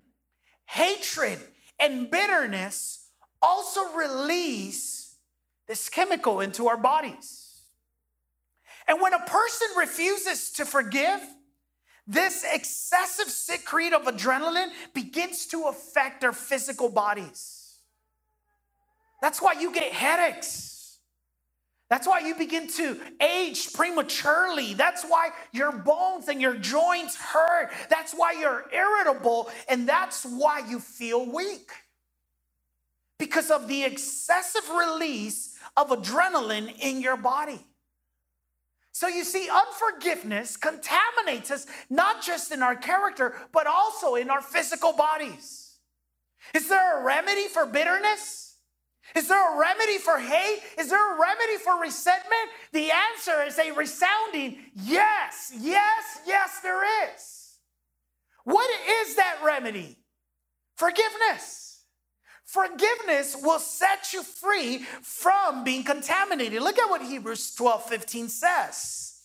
hatred, 0.67 1.39
and 1.79 2.11
bitterness 2.11 3.09
also 3.41 3.93
release 3.95 5.17
this 5.67 5.89
chemical 5.89 6.41
into 6.41 6.69
our 6.69 6.77
bodies. 6.77 7.63
And 8.87 9.01
when 9.01 9.15
a 9.15 9.21
person 9.21 9.69
refuses 9.77 10.51
to 10.53 10.65
forgive, 10.65 11.21
this 12.07 12.45
excessive 12.53 13.31
secrete 13.31 13.93
of 13.93 14.03
adrenaline 14.03 14.71
begins 14.93 15.47
to 15.47 15.65
affect 15.65 16.21
their 16.21 16.33
physical 16.33 16.89
bodies. 16.89 17.79
That's 19.21 19.41
why 19.41 19.53
you 19.53 19.73
get 19.73 19.93
headaches. 19.93 20.99
That's 21.89 22.09
why 22.09 22.21
you 22.21 22.35
begin 22.35 22.69
to 22.69 22.99
age 23.21 23.73
prematurely. 23.75 24.75
That's 24.75 25.05
why 25.05 25.29
your 25.53 25.73
bones 25.73 26.29
and 26.29 26.41
your 26.41 26.55
joints 26.55 27.17
hurt. 27.17 27.71
That's 27.91 28.15
why 28.15 28.33
you're 28.33 28.65
irritable. 28.73 29.51
And 29.69 29.87
that's 29.87 30.25
why 30.25 30.63
you 30.69 30.81
feel 30.81 31.31
weak. 31.31 31.71
Because 33.19 33.51
of 33.51 33.69
the 33.69 33.85
excessive 33.85 34.69
release 34.71 35.59
of 35.77 35.91
adrenaline 35.91 36.75
in 36.81 37.01
your 37.01 37.17
body. 37.17 37.65
So 38.93 39.09
you 39.09 39.25
see, 39.25 39.49
unforgiveness 39.49 40.57
contaminates 40.59 41.51
us 41.51 41.67
not 41.89 42.23
just 42.23 42.53
in 42.53 42.63
our 42.63 42.77
character, 42.77 43.35
but 43.51 43.67
also 43.67 44.15
in 44.15 44.29
our 44.29 44.43
physical 44.43 44.93
bodies. 44.93 45.79
Is 46.55 46.69
there 46.69 47.01
a 47.01 47.05
remedy 47.05 47.49
for 47.49 47.65
bitterness? 47.65 48.57
Is 49.17 49.29
there 49.29 49.55
a 49.55 49.59
remedy 49.59 49.99
for 49.99 50.19
hate? 50.19 50.61
Is 50.79 50.91
there 50.91 51.17
a 51.17 51.21
remedy 51.21 51.57
for 51.57 51.81
resentment? 51.81 52.51
The 52.73 52.91
answer 52.91 53.43
is 53.43 53.59
a 53.59 53.73
resounding 53.73 54.59
yes, 54.75 55.53
yes, 55.59 56.21
yes, 56.27 56.61
there 56.63 56.83
is. 57.09 57.59
What 58.45 58.71
is 59.03 59.17
that 59.17 59.39
remedy? 59.43 59.99
Forgiveness. 60.77 61.62
Forgiveness 62.53 63.35
will 63.43 63.59
set 63.59 64.13
you 64.13 64.23
free 64.23 64.85
from 65.01 65.65
being 65.65 65.85
contaminated. 65.85 66.61
Look 66.61 66.79
at 66.79 66.91
what 66.91 67.01
Hebrews 67.01 67.55
12 67.55 67.85
15 67.85 68.29
says. 68.29 69.23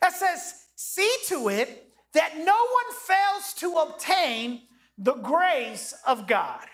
It 0.00 0.12
says, 0.12 0.54
See 0.76 1.12
to 1.26 1.48
it 1.48 1.92
that 2.14 2.36
no 2.36 2.44
one 2.44 2.94
fails 3.08 3.54
to 3.54 3.72
obtain 3.72 4.62
the 4.96 5.14
grace 5.14 5.94
of 6.06 6.28
God. 6.28 6.64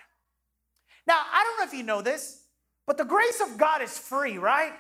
Now, 1.07 1.19
I 1.33 1.43
don't 1.45 1.59
know 1.59 1.73
if 1.73 1.79
you 1.79 1.83
know 1.83 2.03
this, 2.03 2.43
but 2.87 2.99
the 2.99 3.05
grace 3.05 3.41
of 3.41 3.57
God 3.57 3.81
is 3.81 3.97
free, 3.97 4.37
right? 4.37 4.75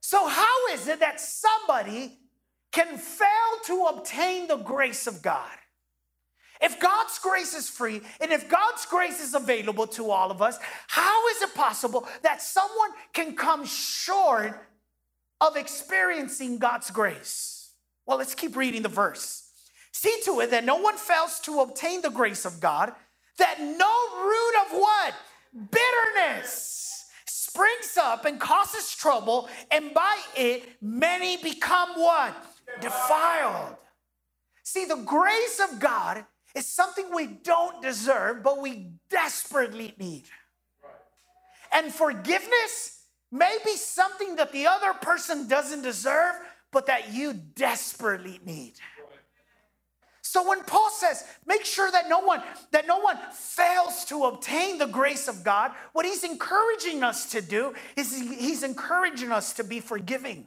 So, 0.00 0.26
how 0.26 0.68
is 0.68 0.88
it 0.88 1.00
that 1.00 1.20
somebody 1.20 2.16
can 2.72 2.96
fail 2.96 3.28
to 3.66 3.84
obtain 3.94 4.48
the 4.48 4.56
grace 4.56 5.06
of 5.06 5.20
God? 5.20 5.58
If 6.60 6.80
God's 6.80 7.18
grace 7.18 7.54
is 7.54 7.68
free 7.68 8.00
and 8.20 8.32
if 8.32 8.48
God's 8.48 8.84
grace 8.86 9.20
is 9.20 9.34
available 9.34 9.86
to 9.88 10.10
all 10.10 10.30
of 10.30 10.42
us, 10.42 10.58
how 10.88 11.28
is 11.28 11.42
it 11.42 11.54
possible 11.54 12.06
that 12.22 12.42
someone 12.42 12.90
can 13.12 13.36
come 13.36 13.64
short 13.64 14.68
of 15.40 15.56
experiencing 15.56 16.58
God's 16.58 16.90
grace? 16.90 17.70
Well, 18.06 18.18
let's 18.18 18.34
keep 18.34 18.56
reading 18.56 18.82
the 18.82 18.88
verse. 18.88 19.44
See 19.92 20.16
to 20.24 20.40
it 20.40 20.50
that 20.50 20.64
no 20.64 20.76
one 20.76 20.96
fails 20.96 21.40
to 21.40 21.60
obtain 21.60 22.02
the 22.02 22.10
grace 22.10 22.44
of 22.44 22.60
God, 22.60 22.92
that 23.38 23.58
no 23.60 24.24
root 24.24 24.54
of 24.66 24.80
what? 24.80 25.14
Bitterness 25.70 27.06
springs 27.26 27.96
up 27.96 28.24
and 28.24 28.38
causes 28.38 28.94
trouble, 28.94 29.48
and 29.70 29.92
by 29.94 30.18
it 30.36 30.62
many 30.80 31.36
become 31.36 31.90
what? 31.94 32.34
Defiled. 32.80 33.76
See, 34.62 34.84
the 34.84 34.96
grace 34.96 35.60
of 35.60 35.80
God 35.80 36.24
is 36.54 36.66
something 36.66 37.06
we 37.14 37.26
don't 37.26 37.82
deserve, 37.82 38.42
but 38.42 38.60
we 38.60 38.90
desperately 39.10 39.94
need. 39.98 40.24
And 41.72 41.92
forgiveness 41.92 43.02
may 43.30 43.58
be 43.64 43.76
something 43.76 44.36
that 44.36 44.52
the 44.52 44.66
other 44.66 44.94
person 44.94 45.48
doesn't 45.48 45.82
deserve, 45.82 46.34
but 46.70 46.86
that 46.86 47.12
you 47.12 47.34
desperately 47.34 48.40
need. 48.44 48.74
So 50.22 50.38
So 50.38 50.48
when 50.48 50.62
Paul 50.62 50.88
says, 50.90 51.24
make 51.46 51.64
sure 51.64 51.90
that 51.90 52.08
no 52.08 52.20
one 52.20 52.40
that 52.70 52.86
no 52.86 53.00
one 53.00 53.18
fails 53.32 54.04
to 54.04 54.26
obtain 54.26 54.78
the 54.78 54.86
grace 54.86 55.26
of 55.26 55.42
God, 55.42 55.72
what 55.92 56.06
he's 56.06 56.22
encouraging 56.22 57.02
us 57.02 57.32
to 57.32 57.42
do 57.42 57.74
is 57.96 58.16
he's 58.16 58.62
encouraging 58.62 59.32
us 59.32 59.54
to 59.54 59.64
be 59.64 59.80
forgiving. 59.80 60.46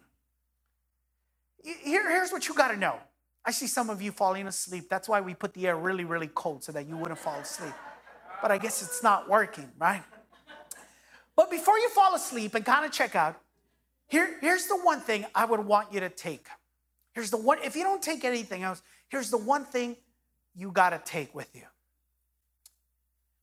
Here, 1.61 2.09
here's 2.09 2.31
what 2.31 2.47
you 2.47 2.53
got 2.53 2.69
to 2.69 2.77
know. 2.77 2.95
I 3.45 3.51
see 3.51 3.67
some 3.67 3.89
of 3.89 4.01
you 4.01 4.11
falling 4.11 4.47
asleep. 4.47 4.87
That's 4.89 5.09
why 5.09 5.21
we 5.21 5.33
put 5.33 5.53
the 5.53 5.67
air 5.67 5.75
really, 5.75 6.05
really 6.05 6.27
cold 6.27 6.63
so 6.63 6.71
that 6.71 6.87
you 6.87 6.95
wouldn't 6.95 7.19
fall 7.19 7.39
asleep. 7.39 7.73
But 8.41 8.51
I 8.51 8.57
guess 8.57 8.81
it's 8.81 9.01
not 9.01 9.29
working, 9.29 9.71
right? 9.79 10.03
But 11.35 11.49
before 11.49 11.77
you 11.79 11.89
fall 11.89 12.13
asleep 12.15 12.53
and 12.55 12.63
kind 12.65 12.85
of 12.85 12.91
check 12.91 13.15
out, 13.15 13.39
here, 14.07 14.37
here's 14.41 14.67
the 14.67 14.77
one 14.77 14.99
thing 14.99 15.25
I 15.33 15.45
would 15.45 15.61
want 15.61 15.93
you 15.93 16.01
to 16.01 16.09
take. 16.09 16.47
Here's 17.13 17.31
the 17.31 17.37
one, 17.37 17.59
if 17.63 17.75
you 17.75 17.83
don't 17.83 18.01
take 18.01 18.23
anything 18.23 18.63
else, 18.63 18.81
Here's 19.11 19.29
the 19.29 19.37
one 19.37 19.65
thing 19.65 19.97
you 20.55 20.71
got 20.71 20.91
to 20.91 21.01
take 21.03 21.35
with 21.35 21.53
you. 21.53 21.63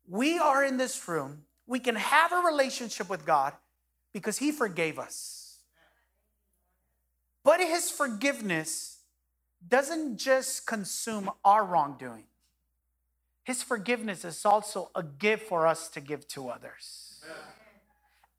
We 0.09 0.38
are 0.38 0.64
in 0.64 0.78
this 0.78 1.07
room, 1.07 1.43
we 1.67 1.78
can 1.78 1.95
have 1.95 2.33
a 2.33 2.38
relationship 2.38 3.11
with 3.11 3.26
God 3.26 3.52
because 4.14 4.38
He 4.38 4.50
forgave 4.50 4.99
us. 4.99 5.59
But 7.45 7.61
His 7.61 7.90
forgiveness 7.90 8.98
doesn't 9.67 10.19
just 10.19 10.67
consume 10.67 11.31
our 11.45 11.65
wrongdoing, 11.65 12.25
His 13.45 13.62
forgiveness 13.62 14.25
is 14.25 14.45
also 14.45 14.91
a 14.95 15.03
gift 15.03 15.49
for 15.49 15.67
us 15.67 15.88
to 15.91 16.00
give 16.00 16.29
to 16.29 16.49
others. 16.49 17.25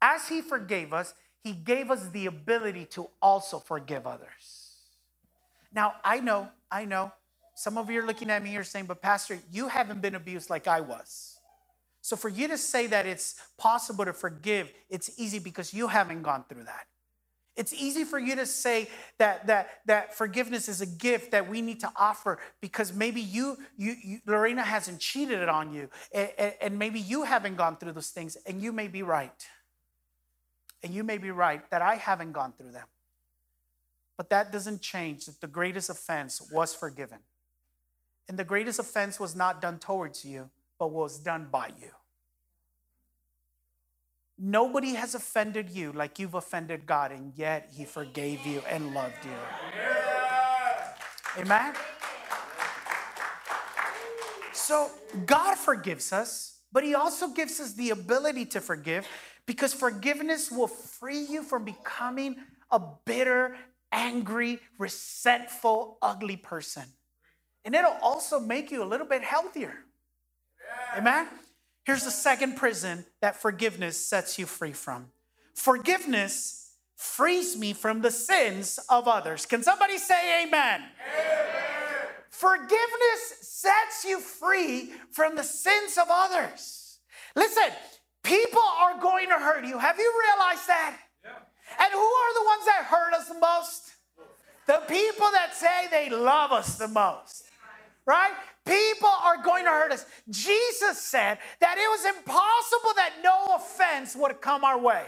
As 0.02 0.28
He 0.28 0.42
forgave 0.42 0.94
us, 0.94 1.14
He 1.44 1.54
gave 1.54 1.92
us 1.92 2.10
the 2.10 2.26
ability 2.28 2.86
to 2.92 3.10
also 3.22 3.60
forgive 3.60 4.08
others. 4.08 4.76
Now, 5.74 5.96
I 6.04 6.20
know, 6.20 6.50
I 6.72 6.86
know, 6.86 7.12
some 7.56 7.78
of 7.78 7.90
you 7.90 8.02
are 8.02 8.06
looking 8.06 8.30
at 8.30 8.42
me, 8.42 8.54
you're 8.54 8.64
saying, 8.64 8.86
but 8.86 9.02
Pastor, 9.02 9.38
you 9.52 9.68
haven't 9.68 10.02
been 10.02 10.16
abused 10.16 10.50
like 10.50 10.68
I 10.68 10.80
was. 10.80 11.40
So 12.02 12.16
for 12.16 12.30
you 12.30 12.48
to 12.48 12.58
say 12.58 12.88
that 12.88 13.06
it's 13.06 13.36
possible 13.58 14.06
to 14.06 14.14
forgive, 14.14 14.72
it's 14.90 15.12
easy 15.20 15.40
because 15.40 15.74
you 15.74 15.88
haven't 15.88 16.22
gone 16.22 16.46
through 16.48 16.64
that. 16.64 16.88
It's 17.60 17.74
easy 17.74 18.06
for 18.06 18.18
you 18.18 18.38
to 18.38 18.46
say 18.46 18.88
that 19.18 19.46
that 19.48 19.82
that 19.86 20.16
forgiveness 20.16 20.70
is 20.70 20.80
a 20.80 20.86
gift 20.86 21.32
that 21.32 21.50
we 21.50 21.62
need 21.62 21.82
to 21.82 21.92
offer 21.94 22.40
because 22.62 22.94
maybe 22.94 23.20
you 23.20 23.58
you, 23.76 23.96
you 24.02 24.20
Lorena 24.26 24.64
hasn't 24.64 25.02
cheated 25.02 25.40
it 25.40 25.50
on 25.50 25.74
you, 25.74 25.90
and, 26.14 26.54
and 26.62 26.80
maybe 26.80 27.02
you 27.02 27.24
haven't 27.24 27.58
gone 27.58 27.76
through 27.76 27.92
those 27.92 28.12
things, 28.12 28.38
and 28.46 28.62
you 28.62 28.72
may 28.72 28.88
be 28.88 29.04
right. 29.04 29.46
And 30.82 30.94
you 30.94 31.04
may 31.04 31.18
be 31.18 31.32
right 31.32 31.70
that 31.70 31.82
I 31.82 31.96
haven't 31.96 32.32
gone 32.32 32.54
through 32.58 32.72
them. 32.72 32.88
But 34.16 34.30
that 34.30 34.54
doesn't 34.54 34.82
change 34.82 35.26
that 35.26 35.42
the 35.42 35.48
greatest 35.48 35.90
offense 35.90 36.42
was 36.54 36.74
forgiven. 36.74 37.20
And 38.30 38.40
the 38.40 38.46
greatest 38.46 38.80
offense 38.80 39.20
was 39.20 39.36
not 39.36 39.60
done 39.62 39.80
towards 39.80 40.24
you, 40.24 40.50
but 40.80 40.92
was 40.92 41.20
done 41.20 41.50
by 41.52 41.72
you. 41.82 41.92
Nobody 44.42 44.94
has 44.94 45.16
offended 45.16 45.70
you 45.70 45.92
like 45.92 46.18
you've 46.18 46.34
offended 46.34 46.86
God, 46.86 47.12
and 47.12 47.34
yet 47.36 47.70
He 47.76 47.84
forgave 47.84 48.46
you 48.46 48.62
and 48.70 48.94
loved 48.94 49.26
you. 49.26 49.38
Amen? 51.38 51.74
So, 54.54 54.90
God 55.26 55.58
forgives 55.58 56.14
us, 56.14 56.60
but 56.72 56.86
He 56.86 56.96
also 56.96 57.28
gives 57.28 57.60
us 57.60 57.74
the 57.74 57.90
ability 57.90 58.46
to 58.46 58.62
forgive 58.62 59.06
because 59.46 59.74
forgiveness 59.74 60.50
will 60.50 60.68
free 60.68 61.26
you 61.30 61.44
from 61.44 61.66
becoming 61.66 62.38
a 62.72 62.80
bitter, 63.04 63.58
angry, 63.92 64.60
resentful, 64.78 65.98
ugly 66.02 66.38
person. 66.38 66.84
And 67.66 67.76
it'll 67.76 67.98
also 68.02 68.40
make 68.40 68.72
you 68.72 68.84
a 68.84 68.86
little 68.86 69.08
bit 69.08 69.22
healthier. 69.22 69.74
Yeah. 70.94 71.00
Amen? 71.00 71.28
Here's 71.90 72.04
the 72.04 72.12
second 72.12 72.56
prison 72.56 73.04
that 73.20 73.42
forgiveness 73.42 73.98
sets 73.98 74.38
you 74.38 74.46
free 74.46 74.74
from 74.74 75.08
forgiveness 75.56 76.74
frees 76.96 77.58
me 77.58 77.74
from 77.74 78.02
the 78.04 78.12
sins 78.12 78.78
of 78.90 79.08
others. 79.08 79.48
Can 79.48 79.64
somebody 79.64 79.98
say 79.98 80.44
amen? 80.44 80.84
amen? 80.84 81.46
Forgiveness 82.30 83.40
sets 83.42 84.06
you 84.06 84.20
free 84.20 84.94
from 85.14 85.36
the 85.36 85.42
sins 85.42 85.98
of 85.98 86.06
others. 86.12 87.00
Listen, 87.36 87.72
people 88.24 88.62
are 88.62 89.02
going 89.02 89.30
to 89.30 89.40
hurt 89.40 89.66
you. 89.66 89.80
Have 89.80 89.98
you 89.98 90.14
realized 90.28 90.68
that? 90.68 90.96
Yeah. 91.26 91.32
And 91.80 91.92
who 91.92 91.98
are 91.98 92.34
the 92.36 92.46
ones 92.46 92.66
that 92.66 92.86
hurt 92.86 93.14
us 93.16 93.28
the 93.30 93.40
most? 93.40 93.96
The 94.68 94.84
people 94.88 95.26
that 95.32 95.56
say 95.56 95.88
they 95.90 96.16
love 96.16 96.52
us 96.52 96.78
the 96.78 96.88
most 96.88 97.49
right? 98.10 98.34
People 98.66 99.10
are 99.24 99.42
going 99.44 99.66
to 99.66 99.70
hurt 99.70 99.92
us. 99.92 100.04
Jesus 100.30 101.00
said 101.00 101.38
that 101.62 101.78
it 101.78 101.88
was 101.90 102.06
impossible 102.18 102.94
that 102.96 103.14
no 103.24 103.56
offense 103.56 104.16
would 104.16 104.42
come 104.42 104.64
our 104.64 104.80
way. 104.80 105.06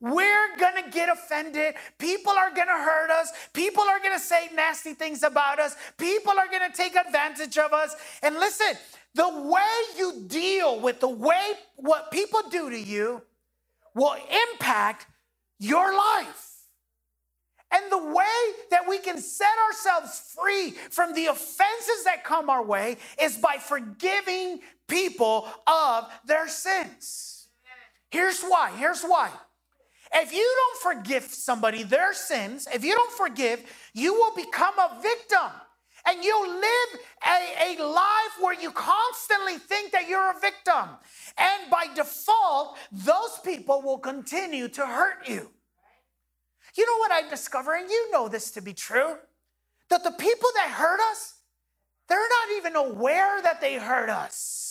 We're 0.00 0.56
going 0.58 0.82
to 0.82 0.90
get 0.90 1.08
offended. 1.08 1.74
People 1.98 2.32
are 2.32 2.52
going 2.52 2.66
to 2.66 2.72
hurt 2.72 3.10
us. 3.10 3.30
People 3.52 3.84
are 3.84 4.00
going 4.00 4.14
to 4.14 4.18
say 4.18 4.48
nasty 4.54 4.94
things 4.94 5.22
about 5.22 5.60
us. 5.60 5.76
People 5.98 6.32
are 6.32 6.48
going 6.48 6.68
to 6.68 6.76
take 6.76 6.96
advantage 6.96 7.56
of 7.58 7.72
us. 7.72 7.94
And 8.22 8.34
listen, 8.36 8.74
the 9.14 9.28
way 9.28 9.72
you 9.96 10.24
deal 10.26 10.80
with 10.80 10.98
the 10.98 11.08
way 11.08 11.52
what 11.76 12.10
people 12.10 12.40
do 12.50 12.70
to 12.70 12.78
you 12.78 13.22
will 13.94 14.16
impact 14.52 15.06
your 15.60 15.94
life. 15.94 16.49
And 17.72 17.90
the 17.90 18.12
way 18.12 18.24
that 18.70 18.88
we 18.88 18.98
can 18.98 19.18
set 19.18 19.54
ourselves 19.68 20.34
free 20.36 20.72
from 20.90 21.14
the 21.14 21.26
offenses 21.26 22.04
that 22.04 22.24
come 22.24 22.50
our 22.50 22.64
way 22.64 22.96
is 23.20 23.36
by 23.36 23.58
forgiving 23.58 24.60
people 24.88 25.48
of 25.66 26.10
their 26.26 26.48
sins. 26.48 27.48
Here's 28.10 28.42
why. 28.42 28.72
Here's 28.76 29.02
why. 29.02 29.30
If 30.12 30.32
you 30.32 30.56
don't 30.56 30.96
forgive 30.96 31.22
somebody 31.22 31.84
their 31.84 32.12
sins, 32.12 32.66
if 32.74 32.84
you 32.84 32.94
don't 32.94 33.12
forgive, 33.12 33.62
you 33.94 34.14
will 34.14 34.34
become 34.34 34.76
a 34.78 35.00
victim. 35.00 35.50
And 36.06 36.24
you'll 36.24 36.48
live 36.48 37.00
a, 37.24 37.76
a 37.78 37.84
life 37.84 38.34
where 38.40 38.58
you 38.60 38.72
constantly 38.72 39.58
think 39.58 39.92
that 39.92 40.08
you're 40.08 40.30
a 40.30 40.40
victim. 40.40 40.96
And 41.38 41.70
by 41.70 41.86
default, 41.94 42.78
those 42.90 43.38
people 43.44 43.82
will 43.82 43.98
continue 43.98 44.68
to 44.68 44.86
hurt 44.86 45.28
you. 45.28 45.50
You 46.76 46.86
know 46.86 46.98
what 46.98 47.12
I'm 47.12 47.30
discovering? 47.30 47.88
you 47.88 48.10
know 48.10 48.28
this 48.28 48.50
to 48.52 48.60
be 48.60 48.72
true, 48.72 49.16
that 49.88 50.04
the 50.04 50.12
people 50.12 50.48
that 50.56 50.70
hurt 50.70 51.00
us, 51.10 51.34
they're 52.08 52.18
not 52.18 52.56
even 52.56 52.76
aware 52.76 53.42
that 53.42 53.60
they 53.60 53.74
hurt 53.76 54.08
us. 54.08 54.70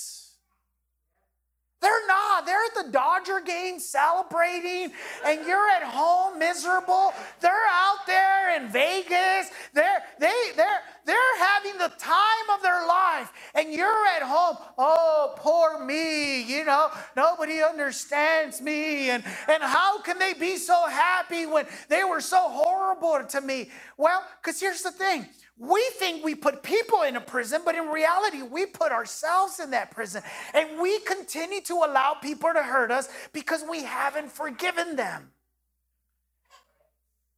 They're 1.81 2.07
not. 2.07 2.45
They're 2.45 2.65
at 2.65 2.85
the 2.85 2.91
Dodger 2.91 3.39
game 3.39 3.79
celebrating, 3.79 4.91
and 5.25 5.45
you're 5.45 5.69
at 5.69 5.83
home 5.83 6.37
miserable. 6.37 7.13
They're 7.39 7.51
out 7.69 8.05
there 8.05 8.57
in 8.57 8.69
Vegas. 8.69 9.49
They're 9.79 10.03
they 10.19 10.51
they're 10.57 10.81
they're 11.05 11.37
having 11.39 11.77
the 11.77 11.87
time 11.97 12.49
of 12.53 12.61
their 12.61 12.85
life, 12.85 13.31
and 13.55 13.71
you're 13.71 14.05
at 14.07 14.21
home. 14.21 14.57
Oh, 14.77 15.33
poor 15.37 15.79
me. 15.85 16.43
You 16.43 16.65
know, 16.65 16.89
nobody 17.15 17.63
understands 17.63 18.59
me, 18.59 19.09
and 19.09 19.23
and 19.47 19.63
how 19.63 20.01
can 20.01 20.19
they 20.19 20.33
be 20.33 20.57
so 20.57 20.85
happy 20.87 21.45
when 21.45 21.65
they 21.87 22.03
were 22.03 22.19
so 22.19 22.49
horrible 22.49 23.23
to 23.29 23.39
me? 23.39 23.71
Well, 23.97 24.21
because 24.43 24.59
here's 24.59 24.81
the 24.81 24.91
thing. 24.91 25.27
We 25.57 25.81
think 25.97 26.25
we 26.25 26.35
put 26.35 26.61
people 26.61 27.03
in 27.03 27.15
a 27.15 27.21
prison, 27.21 27.61
but 27.63 27.75
in 27.75 27.87
reality, 27.87 28.41
we 28.41 28.65
put 28.65 28.91
ourselves 28.91 29.61
in 29.61 29.71
that 29.71 29.91
prison. 29.91 30.23
And 30.53 30.81
we 30.81 30.99
continue 31.01 31.61
to 31.61 31.75
allow 31.75 32.15
people 32.21 32.51
to 32.53 32.63
hurt 32.63 32.91
us 32.91 33.07
because 33.31 33.63
we 33.69 33.83
haven't 33.83 34.31
forgiven 34.31 34.97
them. 34.97 35.31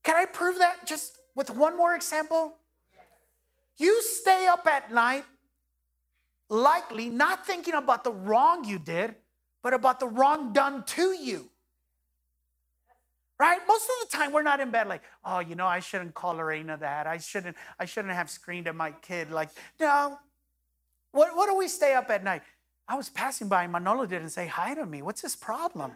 Can 0.04 0.16
I 0.16 0.26
prove 0.26 0.58
that 0.60 0.88
just 0.88 1.21
with 1.36 1.50
one 1.50 1.78
more 1.78 1.96
example? 1.96 2.56
You 3.78 4.02
stay 4.04 4.48
up 4.48 4.68
at 4.68 4.92
night, 4.94 5.24
likely 6.50 7.10
not 7.10 7.46
thinking 7.46 7.74
about 7.74 8.04
the 8.04 8.12
wrong 8.12 8.64
you 8.64 8.78
did, 8.78 9.16
but 9.64 9.74
about 9.74 10.00
the 10.00 10.08
wrong 10.08 10.54
done 10.54 10.84
to 10.84 11.14
you. 11.14 11.50
Right? 13.40 13.60
Most 13.68 13.86
of 13.86 14.12
the 14.12 14.18
time 14.18 14.34
we're 14.34 14.44
not 14.44 14.60
in 14.60 14.70
bed 14.70 14.88
like 14.88 15.02
oh 15.26 15.40
you 15.40 15.56
know 15.56 15.66
i 15.66 15.80
shouldn't 15.80 16.14
call 16.14 16.36
lorena 16.36 16.78
that. 16.78 17.08
I 17.08 17.18
shouldn't 17.18 17.58
i 17.80 17.86
shouldn't 17.86 18.14
have 18.14 18.30
screamed 18.30 18.68
at 18.68 18.76
my 18.76 18.92
kid. 18.92 19.32
Like 19.32 19.50
no. 19.80 20.20
What, 21.12 21.36
what 21.36 21.50
do 21.50 21.58
we 21.58 21.68
stay 21.68 21.94
up 21.96 22.10
at 22.12 22.24
night? 22.24 22.44
I 22.88 22.96
was 22.96 23.10
passing 23.10 23.48
by 23.48 23.64
and 23.64 23.72
manolo 23.72 24.06
didn't 24.06 24.30
say 24.30 24.46
hi 24.46 24.76
to 24.76 24.86
me. 24.86 25.02
What's 25.02 25.22
his 25.22 25.36
problem 25.36 25.92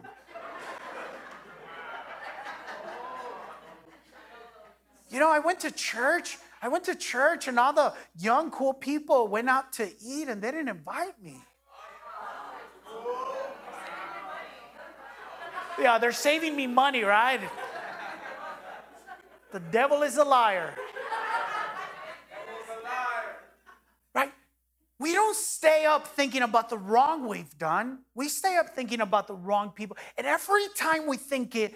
you 5.10 5.18
know 5.18 5.30
i 5.30 5.38
went 5.38 5.60
to 5.60 5.70
church 5.70 6.38
i 6.62 6.68
went 6.68 6.84
to 6.84 6.94
church 6.94 7.48
and 7.48 7.58
all 7.58 7.72
the 7.72 7.92
young 8.18 8.50
cool 8.50 8.72
people 8.72 9.28
went 9.28 9.48
out 9.48 9.72
to 9.72 9.90
eat 10.04 10.28
and 10.28 10.42
they 10.42 10.50
didn't 10.50 10.68
invite 10.68 11.20
me 11.22 11.40
Yeah, 15.78 15.98
they're 15.98 16.12
saving 16.12 16.56
me 16.56 16.66
money, 16.66 17.02
right? 17.02 17.40
The 19.52 19.60
devil 19.60 20.02
is 20.02 20.16
a 20.16 20.24
liar. 20.24 20.74
Right? 24.14 24.32
We 24.98 25.12
don't 25.12 25.36
stay 25.36 25.84
up 25.84 26.06
thinking 26.08 26.42
about 26.42 26.70
the 26.70 26.78
wrong 26.78 27.28
we've 27.28 27.56
done. 27.58 28.00
We 28.14 28.28
stay 28.28 28.56
up 28.56 28.74
thinking 28.74 29.02
about 29.02 29.26
the 29.26 29.34
wrong 29.34 29.70
people. 29.70 29.98
And 30.16 30.26
every 30.26 30.66
time 30.74 31.06
we 31.06 31.18
think 31.18 31.54
it, 31.54 31.74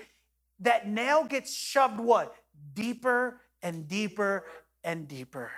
that 0.61 0.89
nail 0.89 1.25
gets 1.25 1.55
shoved 1.55 2.01
what? 2.01 2.35
Deeper 2.81 3.41
and 3.63 3.87
deeper 3.87 4.45
and 4.83 5.07
deeper. 5.07 5.51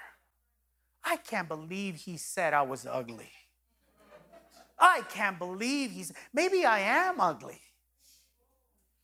I 1.05 1.17
can't 1.17 1.49
believe 1.49 1.97
he 1.97 2.17
said 2.17 2.55
I 2.55 2.63
was 2.63 2.87
ugly. 2.87 3.31
I 4.79 5.03
can't 5.09 5.39
believe 5.39 5.93
he's 5.93 6.13
maybe 6.35 6.65
I 6.65 6.81
am 6.81 7.21
ugly. 7.21 7.61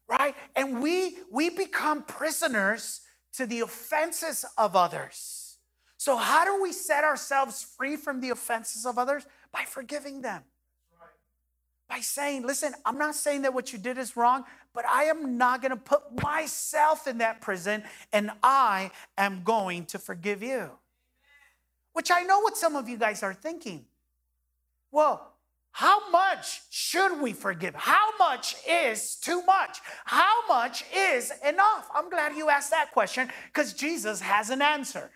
Right? 0.08 0.34
And 0.56 0.82
we 0.82 1.18
we 1.30 1.50
become 1.50 2.02
prisoners 2.02 3.02
to 3.34 3.46
the 3.46 3.60
offenses 3.60 4.44
of 4.56 4.74
others. 4.74 5.58
So 5.96 6.16
how 6.16 6.44
do 6.44 6.62
we 6.62 6.72
set 6.72 7.04
ourselves 7.04 7.62
free 7.76 7.96
from 7.96 8.20
the 8.20 8.30
offenses 8.30 8.86
of 8.86 8.98
others? 8.98 9.26
By 9.52 9.64
forgiving 9.64 10.22
them. 10.22 10.42
By 11.88 12.00
saying, 12.00 12.46
listen, 12.46 12.74
I'm 12.84 12.98
not 12.98 13.14
saying 13.14 13.42
that 13.42 13.54
what 13.54 13.72
you 13.72 13.78
did 13.78 13.96
is 13.96 14.16
wrong, 14.16 14.44
but 14.74 14.84
I 14.86 15.04
am 15.04 15.38
not 15.38 15.62
going 15.62 15.70
to 15.70 15.76
put 15.76 16.22
myself 16.22 17.06
in 17.06 17.18
that 17.18 17.40
prison 17.40 17.82
and 18.12 18.30
I 18.42 18.90
am 19.16 19.42
going 19.42 19.86
to 19.86 19.98
forgive 19.98 20.42
you. 20.42 20.70
Which 21.94 22.10
I 22.10 22.22
know 22.22 22.40
what 22.40 22.56
some 22.56 22.76
of 22.76 22.88
you 22.88 22.98
guys 22.98 23.22
are 23.22 23.32
thinking. 23.32 23.86
Well, 24.90 25.32
how 25.72 26.10
much 26.10 26.62
should 26.70 27.20
we 27.20 27.32
forgive? 27.32 27.74
How 27.74 28.16
much 28.18 28.56
is 28.68 29.16
too 29.16 29.42
much? 29.44 29.78
How 30.04 30.46
much 30.46 30.84
is 30.94 31.32
enough? 31.46 31.88
I'm 31.94 32.10
glad 32.10 32.36
you 32.36 32.50
asked 32.50 32.70
that 32.70 32.92
question 32.92 33.28
because 33.46 33.72
Jesus 33.72 34.20
has 34.20 34.50
an 34.50 34.60
answer. 34.60 35.10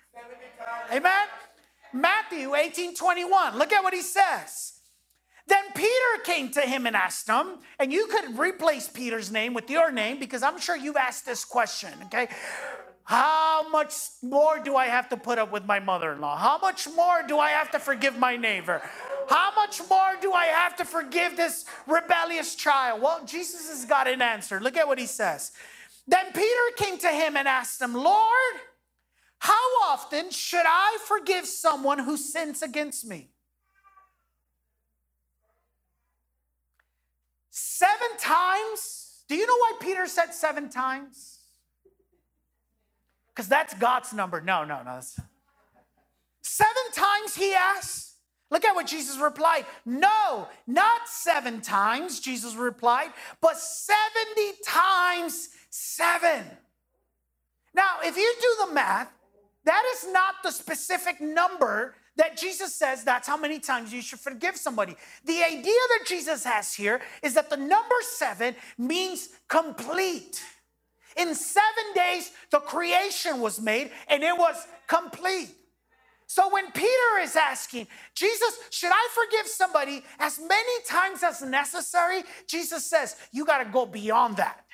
Amen. 0.91 1.27
Matthew 1.93 2.55
18 2.55 2.95
21. 2.95 3.59
Look 3.59 3.73
at 3.73 3.83
what 3.83 3.93
he 3.93 4.03
says. 4.03 4.75
Then 5.47 5.65
Peter 5.75 6.23
came 6.25 6.51
to 6.53 6.61
him 6.61 6.87
and 6.87 6.95
asked 6.95 7.29
him, 7.29 7.59
and 7.79 7.93
you 7.93 8.07
could 8.07 8.39
replace 8.39 8.89
Peter's 8.89 9.31
name 9.31 9.55
with 9.55 9.69
your 9.69 9.91
name 9.91 10.19
because 10.19 10.43
I'm 10.43 10.59
sure 10.59 10.77
you've 10.77 10.97
asked 10.97 11.27
this 11.27 11.45
question, 11.45 11.93
okay? 12.05 12.29
How 13.05 13.69
much 13.69 13.95
more 14.23 14.61
do 14.61 14.77
I 14.77 14.87
have 14.87 15.09
to 15.09 15.17
put 15.17 15.39
up 15.39 15.51
with 15.51 15.65
my 15.65 15.81
mother 15.81 16.13
in 16.13 16.21
law? 16.21 16.37
How 16.37 16.59
much 16.59 16.89
more 16.95 17.23
do 17.27 17.39
I 17.39 17.51
have 17.51 17.71
to 17.73 17.81
forgive 17.81 18.17
my 18.17 18.37
neighbor? 18.37 18.81
How 19.29 19.53
much 19.57 19.81
more 19.91 20.17
do 20.21 20.33
I 20.33 20.47
have 20.47 20.77
to 20.77 20.85
forgive 20.85 21.37
this 21.37 21.65
rebellious 21.87 22.55
child? 22.55 23.03
Well, 23.03 23.25
Jesus 23.25 23.69
has 23.69 23.85
got 23.85 24.07
an 24.07 24.23
answer. 24.23 24.61
Look 24.61 24.77
at 24.77 24.87
what 24.87 24.99
he 24.99 25.07
says. 25.07 25.51
Then 26.07 26.27
Peter 26.33 26.47
came 26.77 26.99
to 26.99 27.09
him 27.09 27.37
and 27.37 27.49
asked 27.49 27.81
him, 27.81 27.95
Lord, 27.95 28.55
how 29.39 29.83
often 29.85 30.31
should 30.31 30.65
I 30.65 30.99
forgive 31.05 31.47
someone 31.47 31.99
who 31.99 32.17
sins 32.17 32.63
against 32.63 33.05
me? 33.05 33.31
Seven 37.51 38.17
times? 38.33 39.25
Do 39.29 39.35
you 39.37 39.47
know 39.47 39.57
why 39.57 39.73
Peter 39.81 40.07
said 40.07 40.35
seven 40.35 40.68
times? 40.68 41.38
Because 43.35 43.49
that's 43.49 43.75
God's 43.75 44.12
number. 44.12 44.40
No, 44.40 44.64
no, 44.64 44.83
no. 44.83 45.01
Seven 46.42 46.83
times 46.92 47.35
he 47.35 47.55
asked. 47.55 48.11
Look 48.51 48.66
at 48.66 48.75
what 48.75 48.87
Jesus 48.87 49.18
replied. 49.18 49.64
No, 49.87 50.47
not 50.66 51.09
seven 51.09 51.62
times, 51.62 52.21
Jesus 52.21 52.55
replied, 52.55 53.11
but 53.40 53.57
70 53.57 54.59
times 54.66 55.49
seven. 55.71 56.45
Now, 57.75 58.01
if 58.05 58.14
you 58.18 58.35
do 58.40 58.66
the 58.66 58.75
math, 58.75 59.11
that 59.64 59.83
is 59.95 60.12
not 60.12 60.35
the 60.42 60.51
specific 60.51 61.18
number 61.21 61.95
that 62.16 62.37
Jesus 62.37 62.75
says 62.75 63.05
that's 63.05 63.27
how 63.27 63.37
many 63.37 63.59
times 63.59 63.92
you 63.92 64.03
should 64.03 64.20
forgive 64.20 64.57
somebody. 64.57 64.96
The 65.25 65.42
idea 65.42 65.62
that 65.62 66.05
Jesus 66.07 66.44
has 66.44 66.75
here 66.75 67.01
is 67.22 67.35
that 67.35 67.51
the 67.51 67.57
number 67.57 67.94
seven 68.03 68.55
means 68.77 69.31
complete. 69.48 70.42
In 71.16 71.35
seven 71.35 71.85
days, 71.94 72.31
the 72.51 72.61
creation 72.61 73.40
was 73.40 73.61
made 73.61 73.90
and 74.09 74.22
it 74.22 74.37
was 74.37 74.57
complete. 74.87 75.55
So 76.27 76.51
when 76.51 76.70
Peter 76.72 77.18
is 77.20 77.37
asking, 77.37 77.87
Jesus, 78.14 78.59
should 78.70 78.90
I 78.90 79.09
forgive 79.12 79.46
somebody 79.46 80.03
as 80.18 80.38
many 80.38 80.83
times 80.88 81.22
as 81.22 81.42
necessary? 81.42 82.22
Jesus 82.46 82.88
says, 82.88 83.16
you 83.33 83.44
got 83.44 83.59
to 83.59 83.70
go 83.70 83.85
beyond 83.85 84.38
that. 84.38 84.64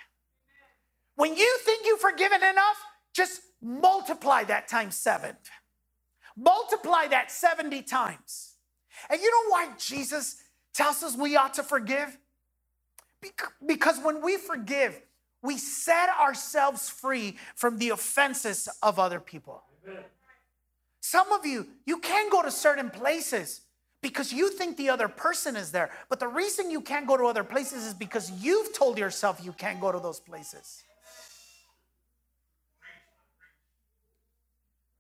When 1.17 1.37
you 1.37 1.59
think 1.65 1.85
you've 1.85 1.99
forgiven 1.99 2.45
enough, 2.45 2.77
just 3.13 3.41
multiply 3.61 4.45
that 4.45 4.69
times 4.69 4.95
seven. 4.95 5.37
Multiply 6.39 7.09
that 7.09 7.31
70 7.33 7.83
times. 7.83 8.55
And 9.11 9.21
you 9.21 9.31
know 9.31 9.51
why 9.51 9.71
Jesus 9.77 10.37
tells 10.73 11.03
us 11.03 11.17
we 11.17 11.37
ought 11.37 11.55
to 11.55 11.63
forgive? 11.63 12.17
Because 13.67 13.99
when 13.99 14.23
we 14.23 14.37
forgive, 14.37 15.01
we 15.43 15.57
set 15.59 16.09
ourselves 16.11 16.89
free 16.89 17.37
from 17.57 17.79
the 17.79 17.91
offenses 17.91 18.69
of 18.83 18.99
other 18.99 19.19
people. 19.19 19.63
Some 21.01 21.33
of 21.33 21.45
you, 21.45 21.67
you 21.87 21.99
can 21.99 22.31
go 22.31 22.43
to 22.43 22.51
certain 22.51 22.91
places 22.91 23.63
because 24.01 24.33
you 24.33 24.51
think 24.51 24.77
the 24.77 24.91
other 24.91 25.09
person 25.09 25.57
is 25.57 25.73
there. 25.73 25.91
But 26.09 26.21
the 26.21 26.29
reason 26.29 26.71
you 26.71 26.81
can't 26.81 27.07
go 27.07 27.17
to 27.17 27.25
other 27.25 27.45
places 27.45 27.85
is 27.85 27.95
because 27.95 28.31
you've 28.31 28.73
told 28.73 28.99
yourself 28.99 29.41
you 29.43 29.53
can't 29.53 29.81
go 29.81 29.91
to 29.91 29.99
those 29.99 30.21
places. 30.21 30.85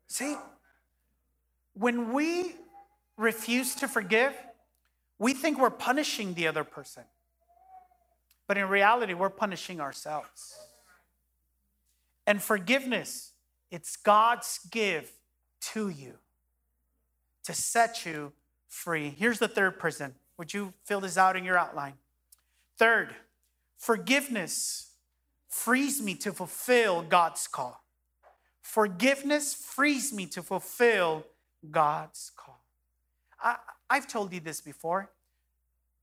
See, 0.09 0.35
when 1.79 2.13
we 2.13 2.55
refuse 3.17 3.75
to 3.77 3.89
forgive, 3.89 4.35
we 5.19 5.35
think 5.35 5.59
we're 5.59 5.71
punishing 5.71 6.35
the 6.35 6.47
other 6.47 6.65
person. 6.65 7.05
But 8.47 8.59
in 8.59 8.69
reality, 8.69 9.15
we're 9.15 9.31
punishing 9.31 9.81
ourselves. 9.81 10.59
And 12.27 12.43
forgiveness, 12.43 13.33
it's 13.71 13.97
God's 13.97 14.61
gift 14.71 15.15
to 15.73 15.89
you 15.89 16.15
to 17.45 17.55
set 17.55 18.05
you 18.05 18.33
free. 18.69 19.15
Here's 19.17 19.39
the 19.39 19.49
third 19.49 19.79
prison. 19.79 20.15
Would 20.39 20.55
you 20.55 20.73
fill 20.85 21.01
this 21.01 21.17
out 21.17 21.37
in 21.37 21.45
your 21.45 21.59
outline? 21.59 21.95
Third, 22.77 23.15
forgiveness 23.77 24.93
frees 25.49 26.01
me 26.01 26.15
to 26.17 26.33
fulfill 26.33 27.03
God's 27.03 27.47
call. 27.47 27.83
Forgiveness 28.63 29.55
frees 29.55 30.13
me 30.13 30.27
to 30.27 30.43
fulfill 30.43 31.25
God's 31.71 32.33
call. 32.37 32.63
I, 33.43 33.57
have 33.91 34.09
told 34.09 34.33
you 34.33 34.41
this 34.41 34.61
before. 34.61 35.11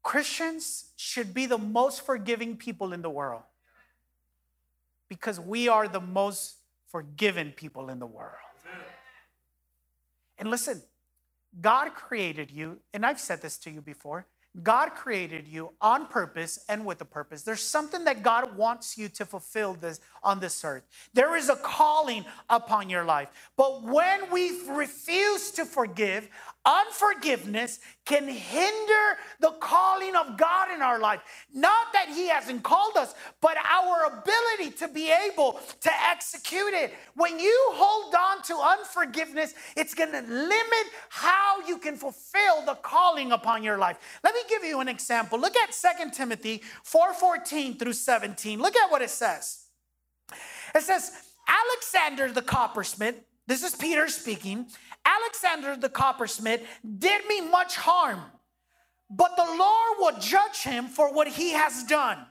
Christians 0.04 0.92
should 0.96 1.34
be 1.34 1.46
the 1.46 1.58
most 1.58 2.06
forgiving 2.06 2.58
people 2.58 2.94
in 2.94 3.02
the 3.02 3.10
world 3.10 3.44
because 5.10 5.40
we 5.40 5.68
are 5.68 5.88
the 5.88 6.02
most 6.02 6.58
forgiven 6.92 7.52
people 7.52 7.90
in 7.90 8.00
the 8.00 8.06
world. 8.06 8.32
And 10.38 10.50
listen, 10.50 10.82
God 11.60 11.94
created 11.94 12.52
you, 12.52 12.80
and 12.94 13.06
I've 13.06 13.20
said 13.20 13.42
this 13.42 13.58
to 13.60 13.72
you 13.72 13.82
before. 13.82 14.26
God 14.64 14.92
created 14.92 15.48
you 15.48 15.72
on 15.82 16.08
purpose 16.08 16.64
and 16.70 16.86
with 16.86 17.02
a 17.02 17.06
purpose. 17.06 17.42
There's 17.42 17.62
something 17.62 18.06
that 18.06 18.24
God 18.24 18.56
wants 18.56 18.98
you 18.98 19.10
to 19.10 19.26
fulfill 19.26 19.74
this 19.74 20.00
on 20.24 20.40
this 20.40 20.64
earth. 20.64 20.84
There 21.14 21.36
is 21.36 21.50
a 21.50 21.56
calling 21.58 22.26
upon 22.50 22.90
your 22.90 23.04
life. 23.04 23.30
But 23.58 23.84
when 23.84 24.32
we 24.32 24.62
refuse 24.70 25.52
to 25.52 25.66
forgive, 25.66 26.30
Unforgiveness 26.66 27.80
can 28.06 28.28
hinder 28.28 29.18
the 29.40 29.52
calling 29.60 30.16
of 30.16 30.38
God 30.38 30.72
in 30.74 30.82
our 30.82 31.00
life. 31.00 31.22
Not 31.54 31.94
that 31.94 32.10
He 32.10 32.28
hasn't 32.28 32.64
called 32.64 32.98
us, 32.98 33.14
but 33.40 33.56
our 33.58 34.06
ability 34.06 34.76
to 34.78 34.88
be 34.88 35.12
able 35.12 35.60
to 35.82 35.92
execute 36.10 36.74
it. 36.74 36.94
When 37.16 37.40
you 37.40 37.70
hold 37.74 38.16
on 38.16 38.42
to 38.44 38.56
unforgiveness, 38.58 39.54
it's 39.78 39.94
going 39.94 40.12
to 40.12 40.22
limit 40.22 40.86
how 41.10 41.62
you 41.68 41.78
can 41.78 41.96
fulfill 41.98 42.66
the 42.66 42.76
calling 42.76 43.32
upon 43.32 43.62
your 43.62 43.78
life. 43.78 43.98
Let 44.24 44.34
me 44.34 44.42
give 44.50 44.64
you 44.64 44.80
an 44.80 44.88
example. 44.88 45.40
Look 45.40 45.56
at 45.56 45.72
2 45.72 46.10
Timothy 46.12 46.64
4:14 46.84 47.78
through 47.78 47.94
17. 47.94 48.60
Look 48.60 48.76
at 48.76 48.90
what 48.90 49.02
it 49.02 49.12
says. 49.12 49.66
It 50.74 50.82
says, 50.82 51.12
Alexander 51.48 52.32
the 52.32 52.42
coppersmith, 52.42 53.16
this 53.48 53.64
is 53.64 53.76
Peter 53.76 54.08
speaking. 54.08 54.68
Alexander 55.06 55.76
the 55.76 55.90
coppersmith 55.90 56.62
did 56.98 57.26
me 57.28 57.42
much 57.42 57.76
harm, 57.76 58.22
but 59.10 59.36
the 59.36 59.46
Lord 59.46 59.98
will 60.00 60.20
judge 60.20 60.64
him 60.64 60.88
for 60.88 61.14
what 61.14 61.28
he 61.28 61.52
has 61.52 61.84
done. 61.84 62.26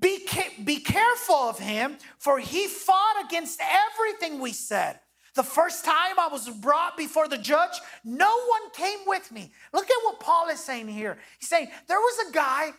Be, 0.00 0.26
be 0.62 0.76
careful 0.80 1.34
of 1.34 1.58
him, 1.58 1.96
for 2.18 2.38
he 2.38 2.66
fought 2.66 3.24
against 3.24 3.60
everything 3.60 4.40
we 4.40 4.52
said. 4.52 5.00
The 5.34 5.42
first 5.42 5.84
time 5.84 6.18
I 6.18 6.28
was 6.28 6.48
brought 6.48 6.96
before 6.96 7.28
the 7.28 7.36
judge, 7.36 7.80
no 8.04 8.44
one 8.46 8.70
came 8.72 9.00
with 9.06 9.32
me. 9.32 9.52
Look 9.72 9.84
at 9.84 10.04
what 10.04 10.20
Paul 10.20 10.48
is 10.48 10.60
saying 10.60 10.88
here. 10.88 11.18
He's 11.40 11.48
saying 11.48 11.68
there 11.88 11.98
was 11.98 12.28
a 12.28 12.32
guy 12.32 12.70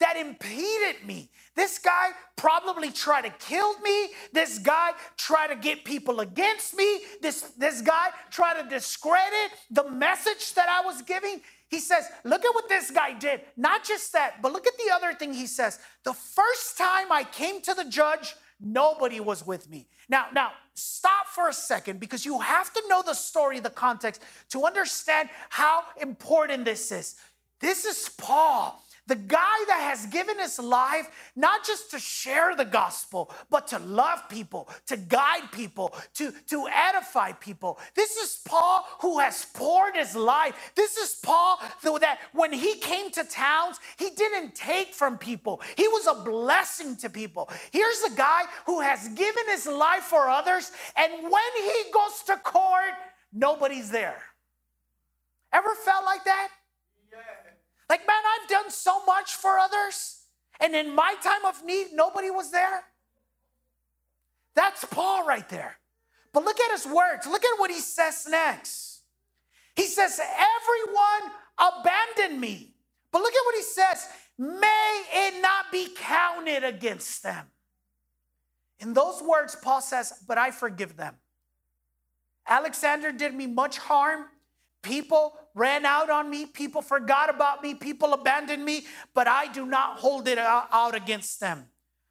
that 0.00 0.16
impeded 0.16 1.06
me. 1.06 1.30
This 1.54 1.78
guy 1.78 2.10
probably 2.36 2.90
tried 2.90 3.22
to 3.22 3.30
kill 3.30 3.78
me. 3.80 4.08
This 4.32 4.58
guy 4.58 4.90
tried 5.16 5.48
to 5.48 5.56
get 5.56 5.84
people 5.84 6.20
against 6.20 6.76
me. 6.76 7.00
This, 7.22 7.42
this 7.56 7.80
guy 7.80 8.08
tried 8.30 8.60
to 8.62 8.68
discredit 8.68 9.52
the 9.70 9.88
message 9.90 10.54
that 10.54 10.68
I 10.68 10.84
was 10.84 11.02
giving. 11.02 11.40
He 11.68 11.78
says, 11.78 12.08
Look 12.24 12.44
at 12.44 12.54
what 12.54 12.68
this 12.68 12.90
guy 12.90 13.12
did. 13.12 13.42
Not 13.56 13.84
just 13.84 14.12
that, 14.12 14.42
but 14.42 14.52
look 14.52 14.66
at 14.66 14.76
the 14.76 14.92
other 14.92 15.14
thing 15.14 15.32
he 15.32 15.46
says. 15.46 15.78
The 16.02 16.12
first 16.12 16.76
time 16.76 17.12
I 17.12 17.24
came 17.24 17.60
to 17.62 17.74
the 17.74 17.84
judge, 17.84 18.34
nobody 18.60 19.20
was 19.20 19.46
with 19.46 19.70
me. 19.70 19.86
Now, 20.08 20.26
now, 20.32 20.52
stop 20.74 21.28
for 21.28 21.48
a 21.48 21.52
second 21.52 22.00
because 22.00 22.26
you 22.26 22.38
have 22.40 22.72
to 22.74 22.82
know 22.88 23.02
the 23.02 23.14
story, 23.14 23.60
the 23.60 23.70
context 23.70 24.22
to 24.50 24.64
understand 24.64 25.30
how 25.48 25.84
important 26.00 26.64
this 26.64 26.92
is. 26.92 27.16
This 27.60 27.84
is 27.84 28.10
Paul. 28.18 28.83
The 29.06 29.16
guy 29.16 29.64
that 29.66 29.80
has 29.90 30.06
given 30.06 30.38
his 30.38 30.58
life 30.58 31.08
not 31.36 31.64
just 31.66 31.90
to 31.90 31.98
share 31.98 32.56
the 32.56 32.64
gospel, 32.64 33.30
but 33.50 33.66
to 33.68 33.78
love 33.78 34.28
people, 34.30 34.68
to 34.86 34.96
guide 34.96 35.52
people, 35.52 35.94
to, 36.14 36.32
to 36.48 36.66
edify 36.72 37.32
people. 37.32 37.78
This 37.94 38.16
is 38.16 38.40
Paul 38.46 38.86
who 39.00 39.18
has 39.18 39.46
poured 39.52 39.94
his 39.96 40.16
life. 40.16 40.54
This 40.74 40.96
is 40.96 41.16
Paul 41.22 41.58
that 42.00 42.18
when 42.32 42.52
he 42.52 42.76
came 42.76 43.10
to 43.10 43.24
towns, 43.24 43.78
he 43.98 44.10
didn't 44.10 44.54
take 44.54 44.94
from 44.94 45.18
people, 45.18 45.60
he 45.76 45.86
was 45.88 46.06
a 46.06 46.22
blessing 46.22 46.96
to 46.96 47.10
people. 47.10 47.50
Here's 47.72 48.02
a 48.02 48.14
guy 48.14 48.42
who 48.66 48.80
has 48.80 49.08
given 49.08 49.44
his 49.48 49.66
life 49.66 50.04
for 50.04 50.28
others, 50.28 50.72
and 50.96 51.12
when 51.22 51.52
he 51.56 51.90
goes 51.92 52.22
to 52.26 52.36
court, 52.36 52.94
nobody's 53.32 53.90
there. 53.90 54.22
Ever 55.52 55.74
felt 55.84 56.04
like 56.04 56.24
that? 56.24 56.48
Like, 57.88 58.06
man, 58.06 58.22
I've 58.40 58.48
done 58.48 58.70
so 58.70 59.04
much 59.04 59.34
for 59.34 59.58
others, 59.58 60.22
and 60.60 60.74
in 60.74 60.94
my 60.94 61.14
time 61.22 61.44
of 61.44 61.64
need, 61.64 61.88
nobody 61.92 62.30
was 62.30 62.50
there. 62.50 62.84
That's 64.54 64.84
Paul 64.84 65.26
right 65.26 65.48
there. 65.48 65.76
But 66.32 66.44
look 66.44 66.58
at 66.60 66.72
his 66.72 66.86
words. 66.86 67.26
Look 67.26 67.44
at 67.44 67.58
what 67.58 67.70
he 67.70 67.80
says 67.80 68.26
next. 68.28 69.02
He 69.76 69.84
says, 69.84 70.20
Everyone 70.20 71.32
abandoned 71.58 72.40
me. 72.40 72.74
But 73.12 73.20
look 73.20 73.32
at 73.32 73.44
what 73.44 73.54
he 73.56 73.62
says 73.62 74.06
may 74.36 75.04
it 75.12 75.40
not 75.40 75.70
be 75.70 75.88
counted 75.96 76.64
against 76.64 77.22
them. 77.22 77.46
In 78.80 78.92
those 78.92 79.22
words, 79.22 79.56
Paul 79.62 79.80
says, 79.80 80.12
But 80.26 80.38
I 80.38 80.50
forgive 80.50 80.96
them. 80.96 81.14
Alexander 82.46 83.12
did 83.12 83.34
me 83.34 83.46
much 83.46 83.78
harm. 83.78 84.26
People 84.82 85.38
ran 85.54 85.86
out 85.86 86.10
on 86.10 86.28
me, 86.28 86.46
people 86.46 86.82
forgot 86.82 87.30
about 87.30 87.62
me, 87.62 87.74
people 87.74 88.12
abandoned 88.12 88.64
me, 88.64 88.86
but 89.14 89.28
I 89.28 89.50
do 89.52 89.64
not 89.64 89.98
hold 89.98 90.28
it 90.28 90.38
out 90.38 90.94
against 90.94 91.40
them. 91.40 91.66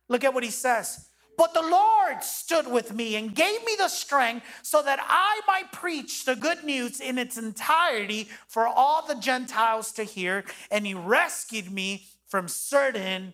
Look 0.07 0.23
at 0.23 0.33
what 0.33 0.43
he 0.43 0.49
says. 0.49 1.09
But 1.35 1.53
the 1.53 1.61
Lord 1.61 2.23
stood 2.23 2.67
with 2.67 2.93
me 2.93 3.15
and 3.15 3.33
gave 3.33 3.65
me 3.65 3.75
the 3.77 3.87
strength 3.87 4.45
so 4.61 4.83
that 4.83 4.99
I 5.01 5.41
might 5.47 5.71
preach 5.71 6.25
the 6.25 6.35
good 6.35 6.63
news 6.63 6.99
in 6.99 7.17
its 7.17 7.37
entirety 7.37 8.29
for 8.47 8.67
all 8.67 9.05
the 9.05 9.15
Gentiles 9.15 9.91
to 9.93 10.03
hear, 10.03 10.45
and 10.69 10.85
he 10.85 10.93
rescued 10.93 11.71
me 11.71 12.05
from 12.27 12.47
certain 12.47 13.33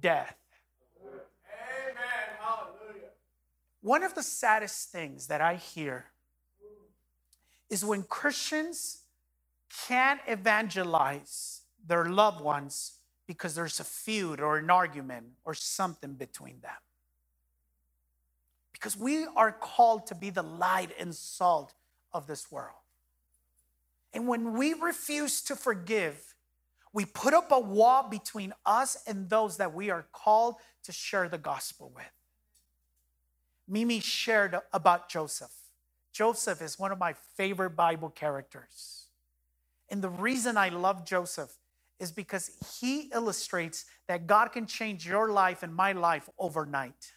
death. 0.00 0.36
Amen. 1.02 1.96
Hallelujah. 2.38 3.08
One 3.80 4.02
of 4.02 4.14
the 4.14 4.22
saddest 4.22 4.90
things 4.90 5.28
that 5.28 5.40
I 5.40 5.54
hear 5.54 6.04
is 7.70 7.84
when 7.84 8.02
Christians 8.02 9.04
can't 9.86 10.20
evangelize 10.26 11.62
their 11.86 12.06
loved 12.06 12.40
ones 12.40 12.94
because 13.26 13.54
there's 13.54 13.80
a 13.80 13.84
feud 13.84 14.40
or 14.40 14.58
an 14.58 14.70
argument 14.70 15.26
or 15.44 15.54
something 15.54 16.14
between 16.14 16.60
them. 16.60 16.70
Because 18.72 18.96
we 18.96 19.26
are 19.36 19.52
called 19.52 20.06
to 20.06 20.14
be 20.14 20.30
the 20.30 20.42
light 20.42 20.90
and 20.98 21.14
salt 21.14 21.74
of 22.12 22.26
this 22.26 22.50
world. 22.50 22.76
And 24.12 24.26
when 24.26 24.54
we 24.54 24.72
refuse 24.72 25.42
to 25.42 25.56
forgive, 25.56 26.34
we 26.92 27.04
put 27.04 27.34
up 27.34 27.52
a 27.52 27.60
wall 27.60 28.08
between 28.08 28.54
us 28.64 28.96
and 29.06 29.28
those 29.28 29.58
that 29.58 29.74
we 29.74 29.90
are 29.90 30.06
called 30.12 30.56
to 30.84 30.92
share 30.92 31.28
the 31.28 31.38
gospel 31.38 31.92
with. 31.94 32.04
Mimi 33.68 34.00
shared 34.00 34.58
about 34.72 35.10
Joseph. 35.10 35.52
Joseph 36.12 36.62
is 36.62 36.78
one 36.78 36.90
of 36.90 36.98
my 36.98 37.14
favorite 37.36 37.76
Bible 37.76 38.08
characters. 38.08 38.97
And 39.90 40.02
the 40.02 40.10
reason 40.10 40.56
I 40.56 40.68
love 40.68 41.04
Joseph 41.04 41.52
is 41.98 42.12
because 42.12 42.50
he 42.80 43.10
illustrates 43.14 43.84
that 44.06 44.26
God 44.26 44.52
can 44.52 44.66
change 44.66 45.06
your 45.06 45.30
life 45.30 45.62
and 45.62 45.74
my 45.74 45.92
life 45.92 46.28
overnight. 46.38 47.12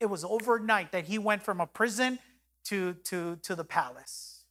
It 0.00 0.06
was 0.06 0.24
overnight 0.24 0.92
that 0.92 1.06
he 1.06 1.18
went 1.18 1.42
from 1.42 1.60
a 1.60 1.66
prison 1.66 2.18
to, 2.66 2.94
to, 3.04 3.36
to 3.42 3.54
the 3.54 3.64
palace. 3.64 4.44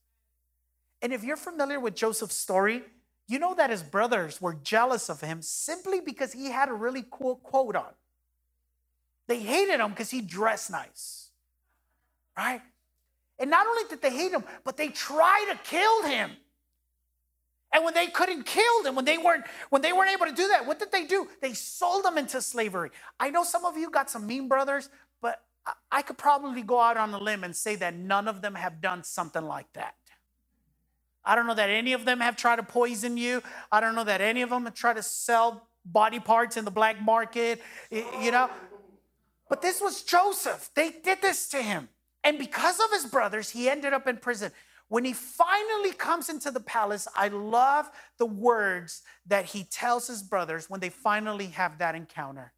And 1.02 1.14
if 1.14 1.24
you're 1.24 1.38
familiar 1.38 1.80
with 1.80 1.96
Joseph's 1.96 2.36
story, 2.36 2.84
you 3.28 3.40
know 3.40 3.54
that 3.56 3.70
his 3.70 3.84
brothers 3.84 4.42
were 4.42 4.56
jealous 4.56 5.10
of 5.10 5.22
him 5.22 5.42
simply 5.42 6.02
because 6.02 6.34
he 6.34 6.50
had 6.50 6.70
a 6.70 6.74
really 6.74 7.06
cool 7.10 7.38
coat 7.44 7.76
on. 7.76 7.94
They 9.28 9.40
hated 9.40 9.80
him 9.80 9.92
because 9.92 10.10
he 10.10 10.22
dressed 10.22 10.72
nice, 10.72 11.30
right? 12.38 12.62
And 13.38 13.50
not 13.50 13.68
only 13.68 13.84
did 13.90 14.02
they 14.02 14.10
hate 14.10 14.32
him, 14.32 14.44
but 14.64 14.78
they 14.78 14.88
tried 14.88 15.48
to 15.52 15.60
kill 15.70 16.04
him. 16.04 16.32
And 17.78 17.86
when 17.86 17.94
they 17.94 18.08
couldn't 18.08 18.48
kill 18.48 18.82
them, 18.82 18.96
when 18.96 19.06
they 19.06 19.20
weren't 19.20 19.46
when 19.70 19.84
they 19.84 19.94
weren't 19.94 20.10
able 20.10 20.26
to 20.26 20.32
do 20.32 20.48
that, 20.48 20.66
what 20.66 20.80
did 20.80 20.92
they 20.92 21.06
do? 21.06 21.28
They 21.44 21.54
sold 21.54 22.06
them 22.06 22.18
into 22.18 22.42
slavery. 22.42 22.90
I 23.20 23.30
know 23.30 23.44
some 23.44 23.66
of 23.66 23.78
you 23.78 23.92
got 23.92 24.10
some 24.10 24.26
mean 24.26 24.48
brothers, 24.48 24.90
but 25.22 25.44
I 25.92 26.02
could 26.02 26.18
probably 26.18 26.64
go 26.64 26.82
out 26.82 26.98
on 26.98 27.14
a 27.14 27.20
limb 27.20 27.44
and 27.44 27.56
say 27.56 27.76
that 27.76 27.94
none 27.94 28.28
of 28.28 28.42
them 28.42 28.56
have 28.56 28.82
done 28.82 29.04
something 29.04 29.46
like 29.46 29.72
that. 29.74 29.94
I 31.24 31.36
don't 31.36 31.46
know 31.46 31.54
that 31.54 31.70
any 31.70 31.94
of 31.94 32.04
them 32.04 32.20
have 32.20 32.36
tried 32.36 32.56
to 32.56 32.64
poison 32.64 33.16
you. 33.16 33.44
I 33.72 33.80
don't 33.80 33.94
know 33.94 34.06
that 34.06 34.22
any 34.22 34.42
of 34.42 34.50
them 34.50 34.66
have 34.66 34.74
tried 34.74 34.96
to 34.96 35.04
sell 35.04 35.68
body 35.86 36.20
parts 36.20 36.58
in 36.58 36.66
the 36.66 36.72
black 36.72 37.00
market, 37.00 37.62
you 37.92 38.32
know. 38.32 38.50
But 39.50 39.62
this 39.62 39.80
was 39.80 40.02
Joseph. 40.02 40.72
They 40.74 40.90
did 40.90 41.22
this 41.22 41.48
to 41.50 41.62
him. 41.62 41.90
And 42.24 42.40
because 42.40 42.80
of 42.80 42.90
his 42.92 43.06
brothers, 43.06 43.52
he 43.52 43.70
ended 43.70 43.94
up 43.94 44.08
in 44.08 44.18
prison. 44.18 44.52
When 44.90 45.04
he 45.04 45.14
finally 45.14 45.92
comes 45.92 46.30
into 46.30 46.50
the 46.50 46.62
palace, 46.62 47.08
I 47.16 47.28
love 47.28 47.90
the 48.18 48.26
words 48.26 49.02
that 49.26 49.46
he 49.46 49.66
tells 49.66 50.08
his 50.08 50.24
brothers 50.24 50.70
when 50.70 50.80
they 50.80 50.90
finally 50.90 51.48
have 51.48 51.78
that 51.80 51.96
encounter. 51.96 52.54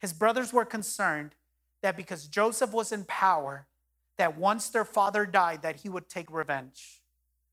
His 0.00 0.12
brothers 0.12 0.52
were 0.52 0.64
concerned 0.64 1.34
that 1.82 1.96
because 1.96 2.26
Joseph 2.26 2.72
was 2.72 2.92
in 2.92 3.04
power, 3.04 3.66
that 4.16 4.38
once 4.38 4.70
their 4.70 4.84
father 4.84 5.26
died, 5.26 5.62
that 5.62 5.80
he 5.80 5.88
would 5.88 6.08
take 6.08 6.30
revenge. 6.30 7.02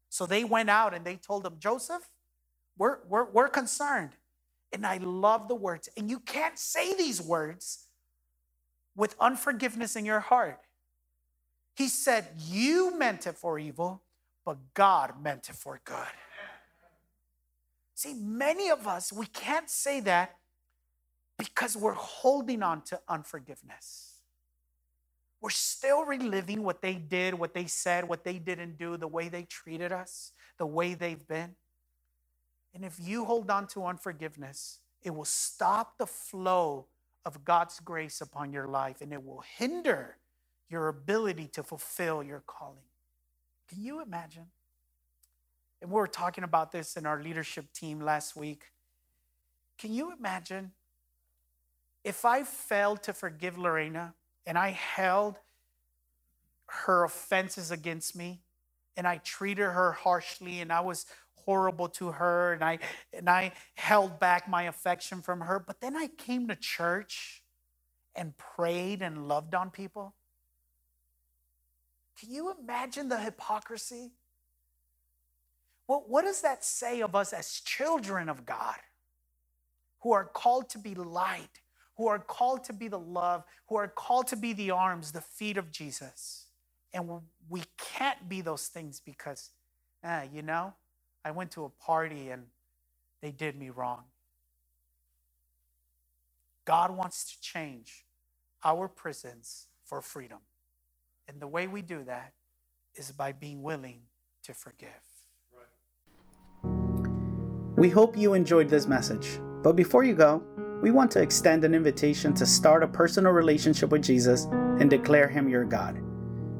So 0.10 0.26
they 0.26 0.44
went 0.44 0.70
out 0.70 0.94
and 0.94 1.04
they 1.04 1.18
told 1.18 1.46
him, 1.46 1.56
Joseph, 1.60 2.10
we're, 2.78 3.00
we're, 3.08 3.26
we're 3.26 3.50
concerned. 3.50 4.12
And 4.72 4.86
I 4.86 4.98
love 4.98 5.48
the 5.48 5.56
words. 5.56 5.90
And 5.98 6.10
you 6.10 6.20
can't 6.20 6.58
say 6.58 6.94
these 6.94 7.22
words 7.22 7.88
with 8.96 9.16
unforgiveness 9.20 9.96
in 9.96 10.06
your 10.06 10.22
heart. 10.22 10.60
He 11.76 11.88
said, 11.88 12.28
You 12.40 12.98
meant 12.98 13.28
it 13.28 13.36
for 13.36 13.60
evil, 13.60 14.02
but 14.46 14.58
God 14.74 15.22
meant 15.22 15.50
it 15.50 15.56
for 15.56 15.82
good. 15.84 15.98
See, 17.96 18.14
many 18.14 18.70
of 18.70 18.88
us, 18.88 19.12
we 19.12 19.26
can't 19.26 19.70
say 19.70 20.00
that 20.02 20.36
because 21.38 21.76
we're 21.76 21.94
holding 21.94 22.62
on 22.62 22.82
to 22.84 23.00
unforgiveness. 23.08 24.12
We're 25.42 25.50
still 25.50 26.06
reliving 26.06 26.64
what 26.64 26.82
they 26.82 26.96
did, 26.96 27.34
what 27.34 27.54
they 27.54 27.66
said, 27.66 28.08
what 28.08 28.24
they 28.24 28.40
didn't 28.40 28.78
do, 28.78 28.98
the 28.98 29.08
way 29.08 29.30
they 29.30 29.44
treated 29.44 29.92
us, 29.92 30.32
the 30.58 30.66
way 30.66 30.94
they've 30.94 31.28
been. 31.28 31.56
And 32.74 32.84
if 32.84 32.98
you 33.02 33.26
hold 33.26 33.50
on 33.50 33.68
to 33.68 33.86
unforgiveness, 33.86 34.80
it 35.04 35.16
will 35.16 35.26
stop 35.26 35.98
the 35.98 36.08
flow 36.08 36.88
of 37.26 37.46
God's 37.46 37.80
grace 37.80 38.22
upon 38.22 38.52
your 38.52 38.68
life 38.68 39.02
and 39.02 39.14
it 39.14 39.24
will 39.24 39.44
hinder 39.58 40.18
your 40.70 40.88
ability 40.88 41.48
to 41.54 41.64
fulfill 41.64 42.24
your 42.24 42.44
calling. 42.46 42.84
Can 43.68 43.82
you 43.82 44.02
imagine? 44.02 44.48
And 45.82 45.92
we 45.92 45.96
were 45.96 46.08
talking 46.08 46.44
about 46.44 46.72
this 46.72 46.98
in 46.98 47.06
our 47.06 47.22
leadership 47.22 47.72
team 47.74 48.00
last 48.00 48.36
week. 48.36 48.64
Can 49.78 49.94
you 49.94 50.14
imagine 50.18 50.72
if 52.04 52.24
I 52.24 52.44
failed 52.44 53.04
to 53.04 53.14
forgive 53.14 53.58
Lorena 53.58 54.14
and 54.46 54.58
I 54.58 54.70
held 54.70 55.40
her 56.68 57.04
offenses 57.04 57.72
against 57.72 58.16
me 58.16 58.42
and 58.96 59.08
I 59.08 59.18
treated 59.18 59.64
her 59.64 59.92
harshly 59.92 60.62
and 60.62 60.72
I 60.72 60.82
was 60.82 61.06
horrible 61.46 61.90
to 61.90 62.12
her 62.12 62.54
and 62.54 62.64
I 62.64 62.80
and 63.14 63.30
I 63.30 63.52
held 63.76 64.20
back 64.20 64.48
my 64.48 64.64
affection 64.64 65.22
from 65.22 65.42
her 65.42 65.60
but 65.60 65.82
then 65.82 65.96
I 65.96 66.08
came 66.08 66.48
to 66.48 66.56
church 66.56 67.44
and 68.16 68.36
prayed 68.38 69.02
and 69.02 69.28
loved 69.28 69.54
on 69.54 69.70
people 69.70 70.16
can 72.20 72.32
you 72.32 72.54
imagine 72.60 73.10
the 73.10 73.20
hypocrisy? 73.20 74.12
Well, 75.88 76.04
what 76.08 76.24
does 76.24 76.42
that 76.42 76.66
say 76.66 77.02
of 77.02 77.16
us 77.16 77.34
as 77.34 77.62
children 77.62 78.30
of 78.30 78.46
God 78.46 78.78
who 80.02 80.14
are 80.14 80.26
called 80.26 80.70
to 80.70 80.78
be 80.78 80.96
light, 80.96 81.62
who 81.98 82.08
are 82.08 82.20
called 82.20 82.64
to 82.66 82.74
be 82.74 82.88
the 82.88 83.00
love, 83.00 83.44
who 83.70 83.76
are 83.76 83.88
called 83.88 84.28
to 84.28 84.36
be 84.36 84.54
the 84.54 84.72
arms, 84.72 85.12
the 85.12 85.22
feet 85.22 85.58
of 85.58 85.72
Jesus. 85.72 86.48
And 86.94 87.10
we 87.50 87.64
can't 87.78 88.30
be 88.30 88.42
those 88.42 88.68
things 88.68 89.02
because, 89.04 89.52
eh, 90.04 90.28
you 90.34 90.44
know, 90.44 90.76
I 91.26 91.32
went 91.32 91.52
to 91.52 91.66
a 91.66 91.70
party 91.70 92.30
and 92.30 92.44
they 93.22 93.32
did 93.32 93.58
me 93.58 93.72
wrong. 93.72 94.04
God 96.66 96.92
wants 96.92 97.26
to 97.34 97.42
change 97.42 98.06
our 98.64 98.88
prisons 98.88 99.68
for 99.84 100.02
freedom. 100.02 100.40
And 101.28 101.42
the 101.42 101.48
way 101.48 101.68
we 101.68 101.82
do 101.82 102.04
that 102.04 102.34
is 102.96 103.12
by 103.12 103.32
being 103.32 103.64
willing 103.64 104.02
to 104.44 104.54
forgive. 104.54 104.90
We 107.76 107.90
hope 107.90 108.18
you 108.18 108.34
enjoyed 108.34 108.70
this 108.70 108.88
message. 108.88 109.40
But 109.64 109.76
before 109.76 110.04
you 110.04 110.14
go, 110.14 110.44
we 110.82 110.92
want 110.92 111.12
to 111.12 111.22
extend 111.22 111.66
an 111.66 111.74
invitation 111.74 112.34
to 112.36 112.46
start 112.46 112.84
a 112.84 112.88
personal 112.88 113.32
relationship 113.32 113.90
with 113.90 114.04
Jesus 114.04 114.46
and 114.80 114.90
declare 114.90 115.28
Him 115.28 115.50
your 115.50 115.66
God. 115.66 116.00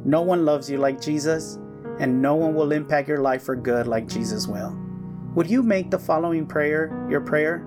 No 0.04 0.22
one 0.22 0.46
loves 0.46 0.70
you 0.70 0.78
like 0.78 1.00
Jesus, 1.00 1.60
and 2.00 2.22
no 2.22 2.36
one 2.36 2.56
will 2.56 2.72
impact 2.72 3.08
your 3.08 3.22
life 3.22 3.44
for 3.44 3.56
good 3.56 3.88
like 3.88 4.08
Jesus 4.08 4.48
will. 4.48 4.78
Would 5.36 5.50
you 5.50 5.62
make 5.62 5.92
the 5.92 6.00
following 6.00 6.46
prayer 6.46 7.08
your 7.10 7.22
prayer? 7.22 7.66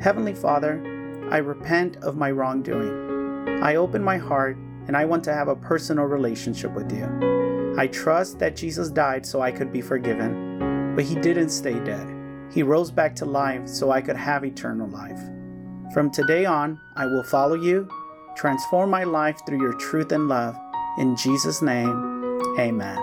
Heavenly 0.00 0.34
Father, 0.34 1.28
I 1.30 1.38
repent 1.38 1.96
of 1.98 2.16
my 2.16 2.30
wrongdoing. 2.30 3.62
I 3.62 3.76
open 3.76 4.02
my 4.02 4.18
heart 4.18 4.56
and 4.86 4.96
I 4.96 5.04
want 5.04 5.24
to 5.24 5.34
have 5.34 5.48
a 5.48 5.56
personal 5.56 6.04
relationship 6.04 6.72
with 6.72 6.92
you. 6.92 7.74
I 7.78 7.88
trust 7.88 8.38
that 8.38 8.56
Jesus 8.56 8.88
died 8.88 9.26
so 9.26 9.40
I 9.40 9.52
could 9.52 9.72
be 9.72 9.80
forgiven, 9.80 10.94
but 10.94 11.04
he 11.04 11.14
didn't 11.14 11.50
stay 11.50 11.78
dead. 11.80 12.08
He 12.52 12.62
rose 12.62 12.90
back 12.90 13.14
to 13.16 13.24
life 13.24 13.68
so 13.68 13.90
I 13.90 14.00
could 14.00 14.16
have 14.16 14.44
eternal 14.44 14.88
life. 14.88 15.20
From 15.92 16.10
today 16.10 16.44
on, 16.44 16.80
I 16.96 17.06
will 17.06 17.24
follow 17.24 17.54
you, 17.54 17.88
transform 18.36 18.90
my 18.90 19.04
life 19.04 19.40
through 19.46 19.60
your 19.60 19.74
truth 19.74 20.12
and 20.12 20.28
love. 20.28 20.56
In 20.98 21.16
Jesus' 21.16 21.62
name, 21.62 22.40
amen. 22.58 22.98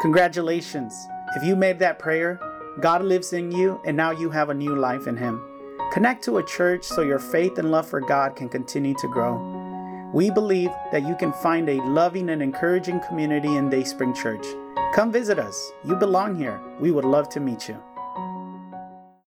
Congratulations. 0.00 0.94
If 1.34 1.44
you 1.44 1.56
made 1.56 1.78
that 1.78 1.98
prayer, 1.98 2.40
God 2.80 3.02
lives 3.02 3.32
in 3.32 3.52
you 3.52 3.80
and 3.84 3.96
now 3.96 4.10
you 4.10 4.30
have 4.30 4.50
a 4.50 4.54
new 4.54 4.76
life 4.76 5.06
in 5.06 5.16
Him. 5.16 5.42
Connect 5.92 6.24
to 6.24 6.38
a 6.38 6.44
church 6.44 6.84
so 6.84 7.02
your 7.02 7.18
faith 7.18 7.58
and 7.58 7.70
love 7.70 7.88
for 7.88 8.00
God 8.00 8.36
can 8.36 8.48
continue 8.48 8.94
to 8.94 9.08
grow. 9.08 9.61
We 10.12 10.30
believe 10.30 10.70
that 10.90 11.06
you 11.08 11.16
can 11.16 11.32
find 11.32 11.70
a 11.70 11.82
loving 11.84 12.28
and 12.28 12.42
encouraging 12.42 13.00
community 13.00 13.56
in 13.56 13.70
Dayspring 13.70 14.12
Church. 14.14 14.44
Come 14.94 15.10
visit 15.10 15.38
us. 15.38 15.72
You 15.84 15.96
belong 15.96 16.36
here. 16.36 16.60
We 16.78 16.90
would 16.90 17.06
love 17.06 17.30
to 17.30 17.40
meet 17.40 17.66
you. 17.66 17.82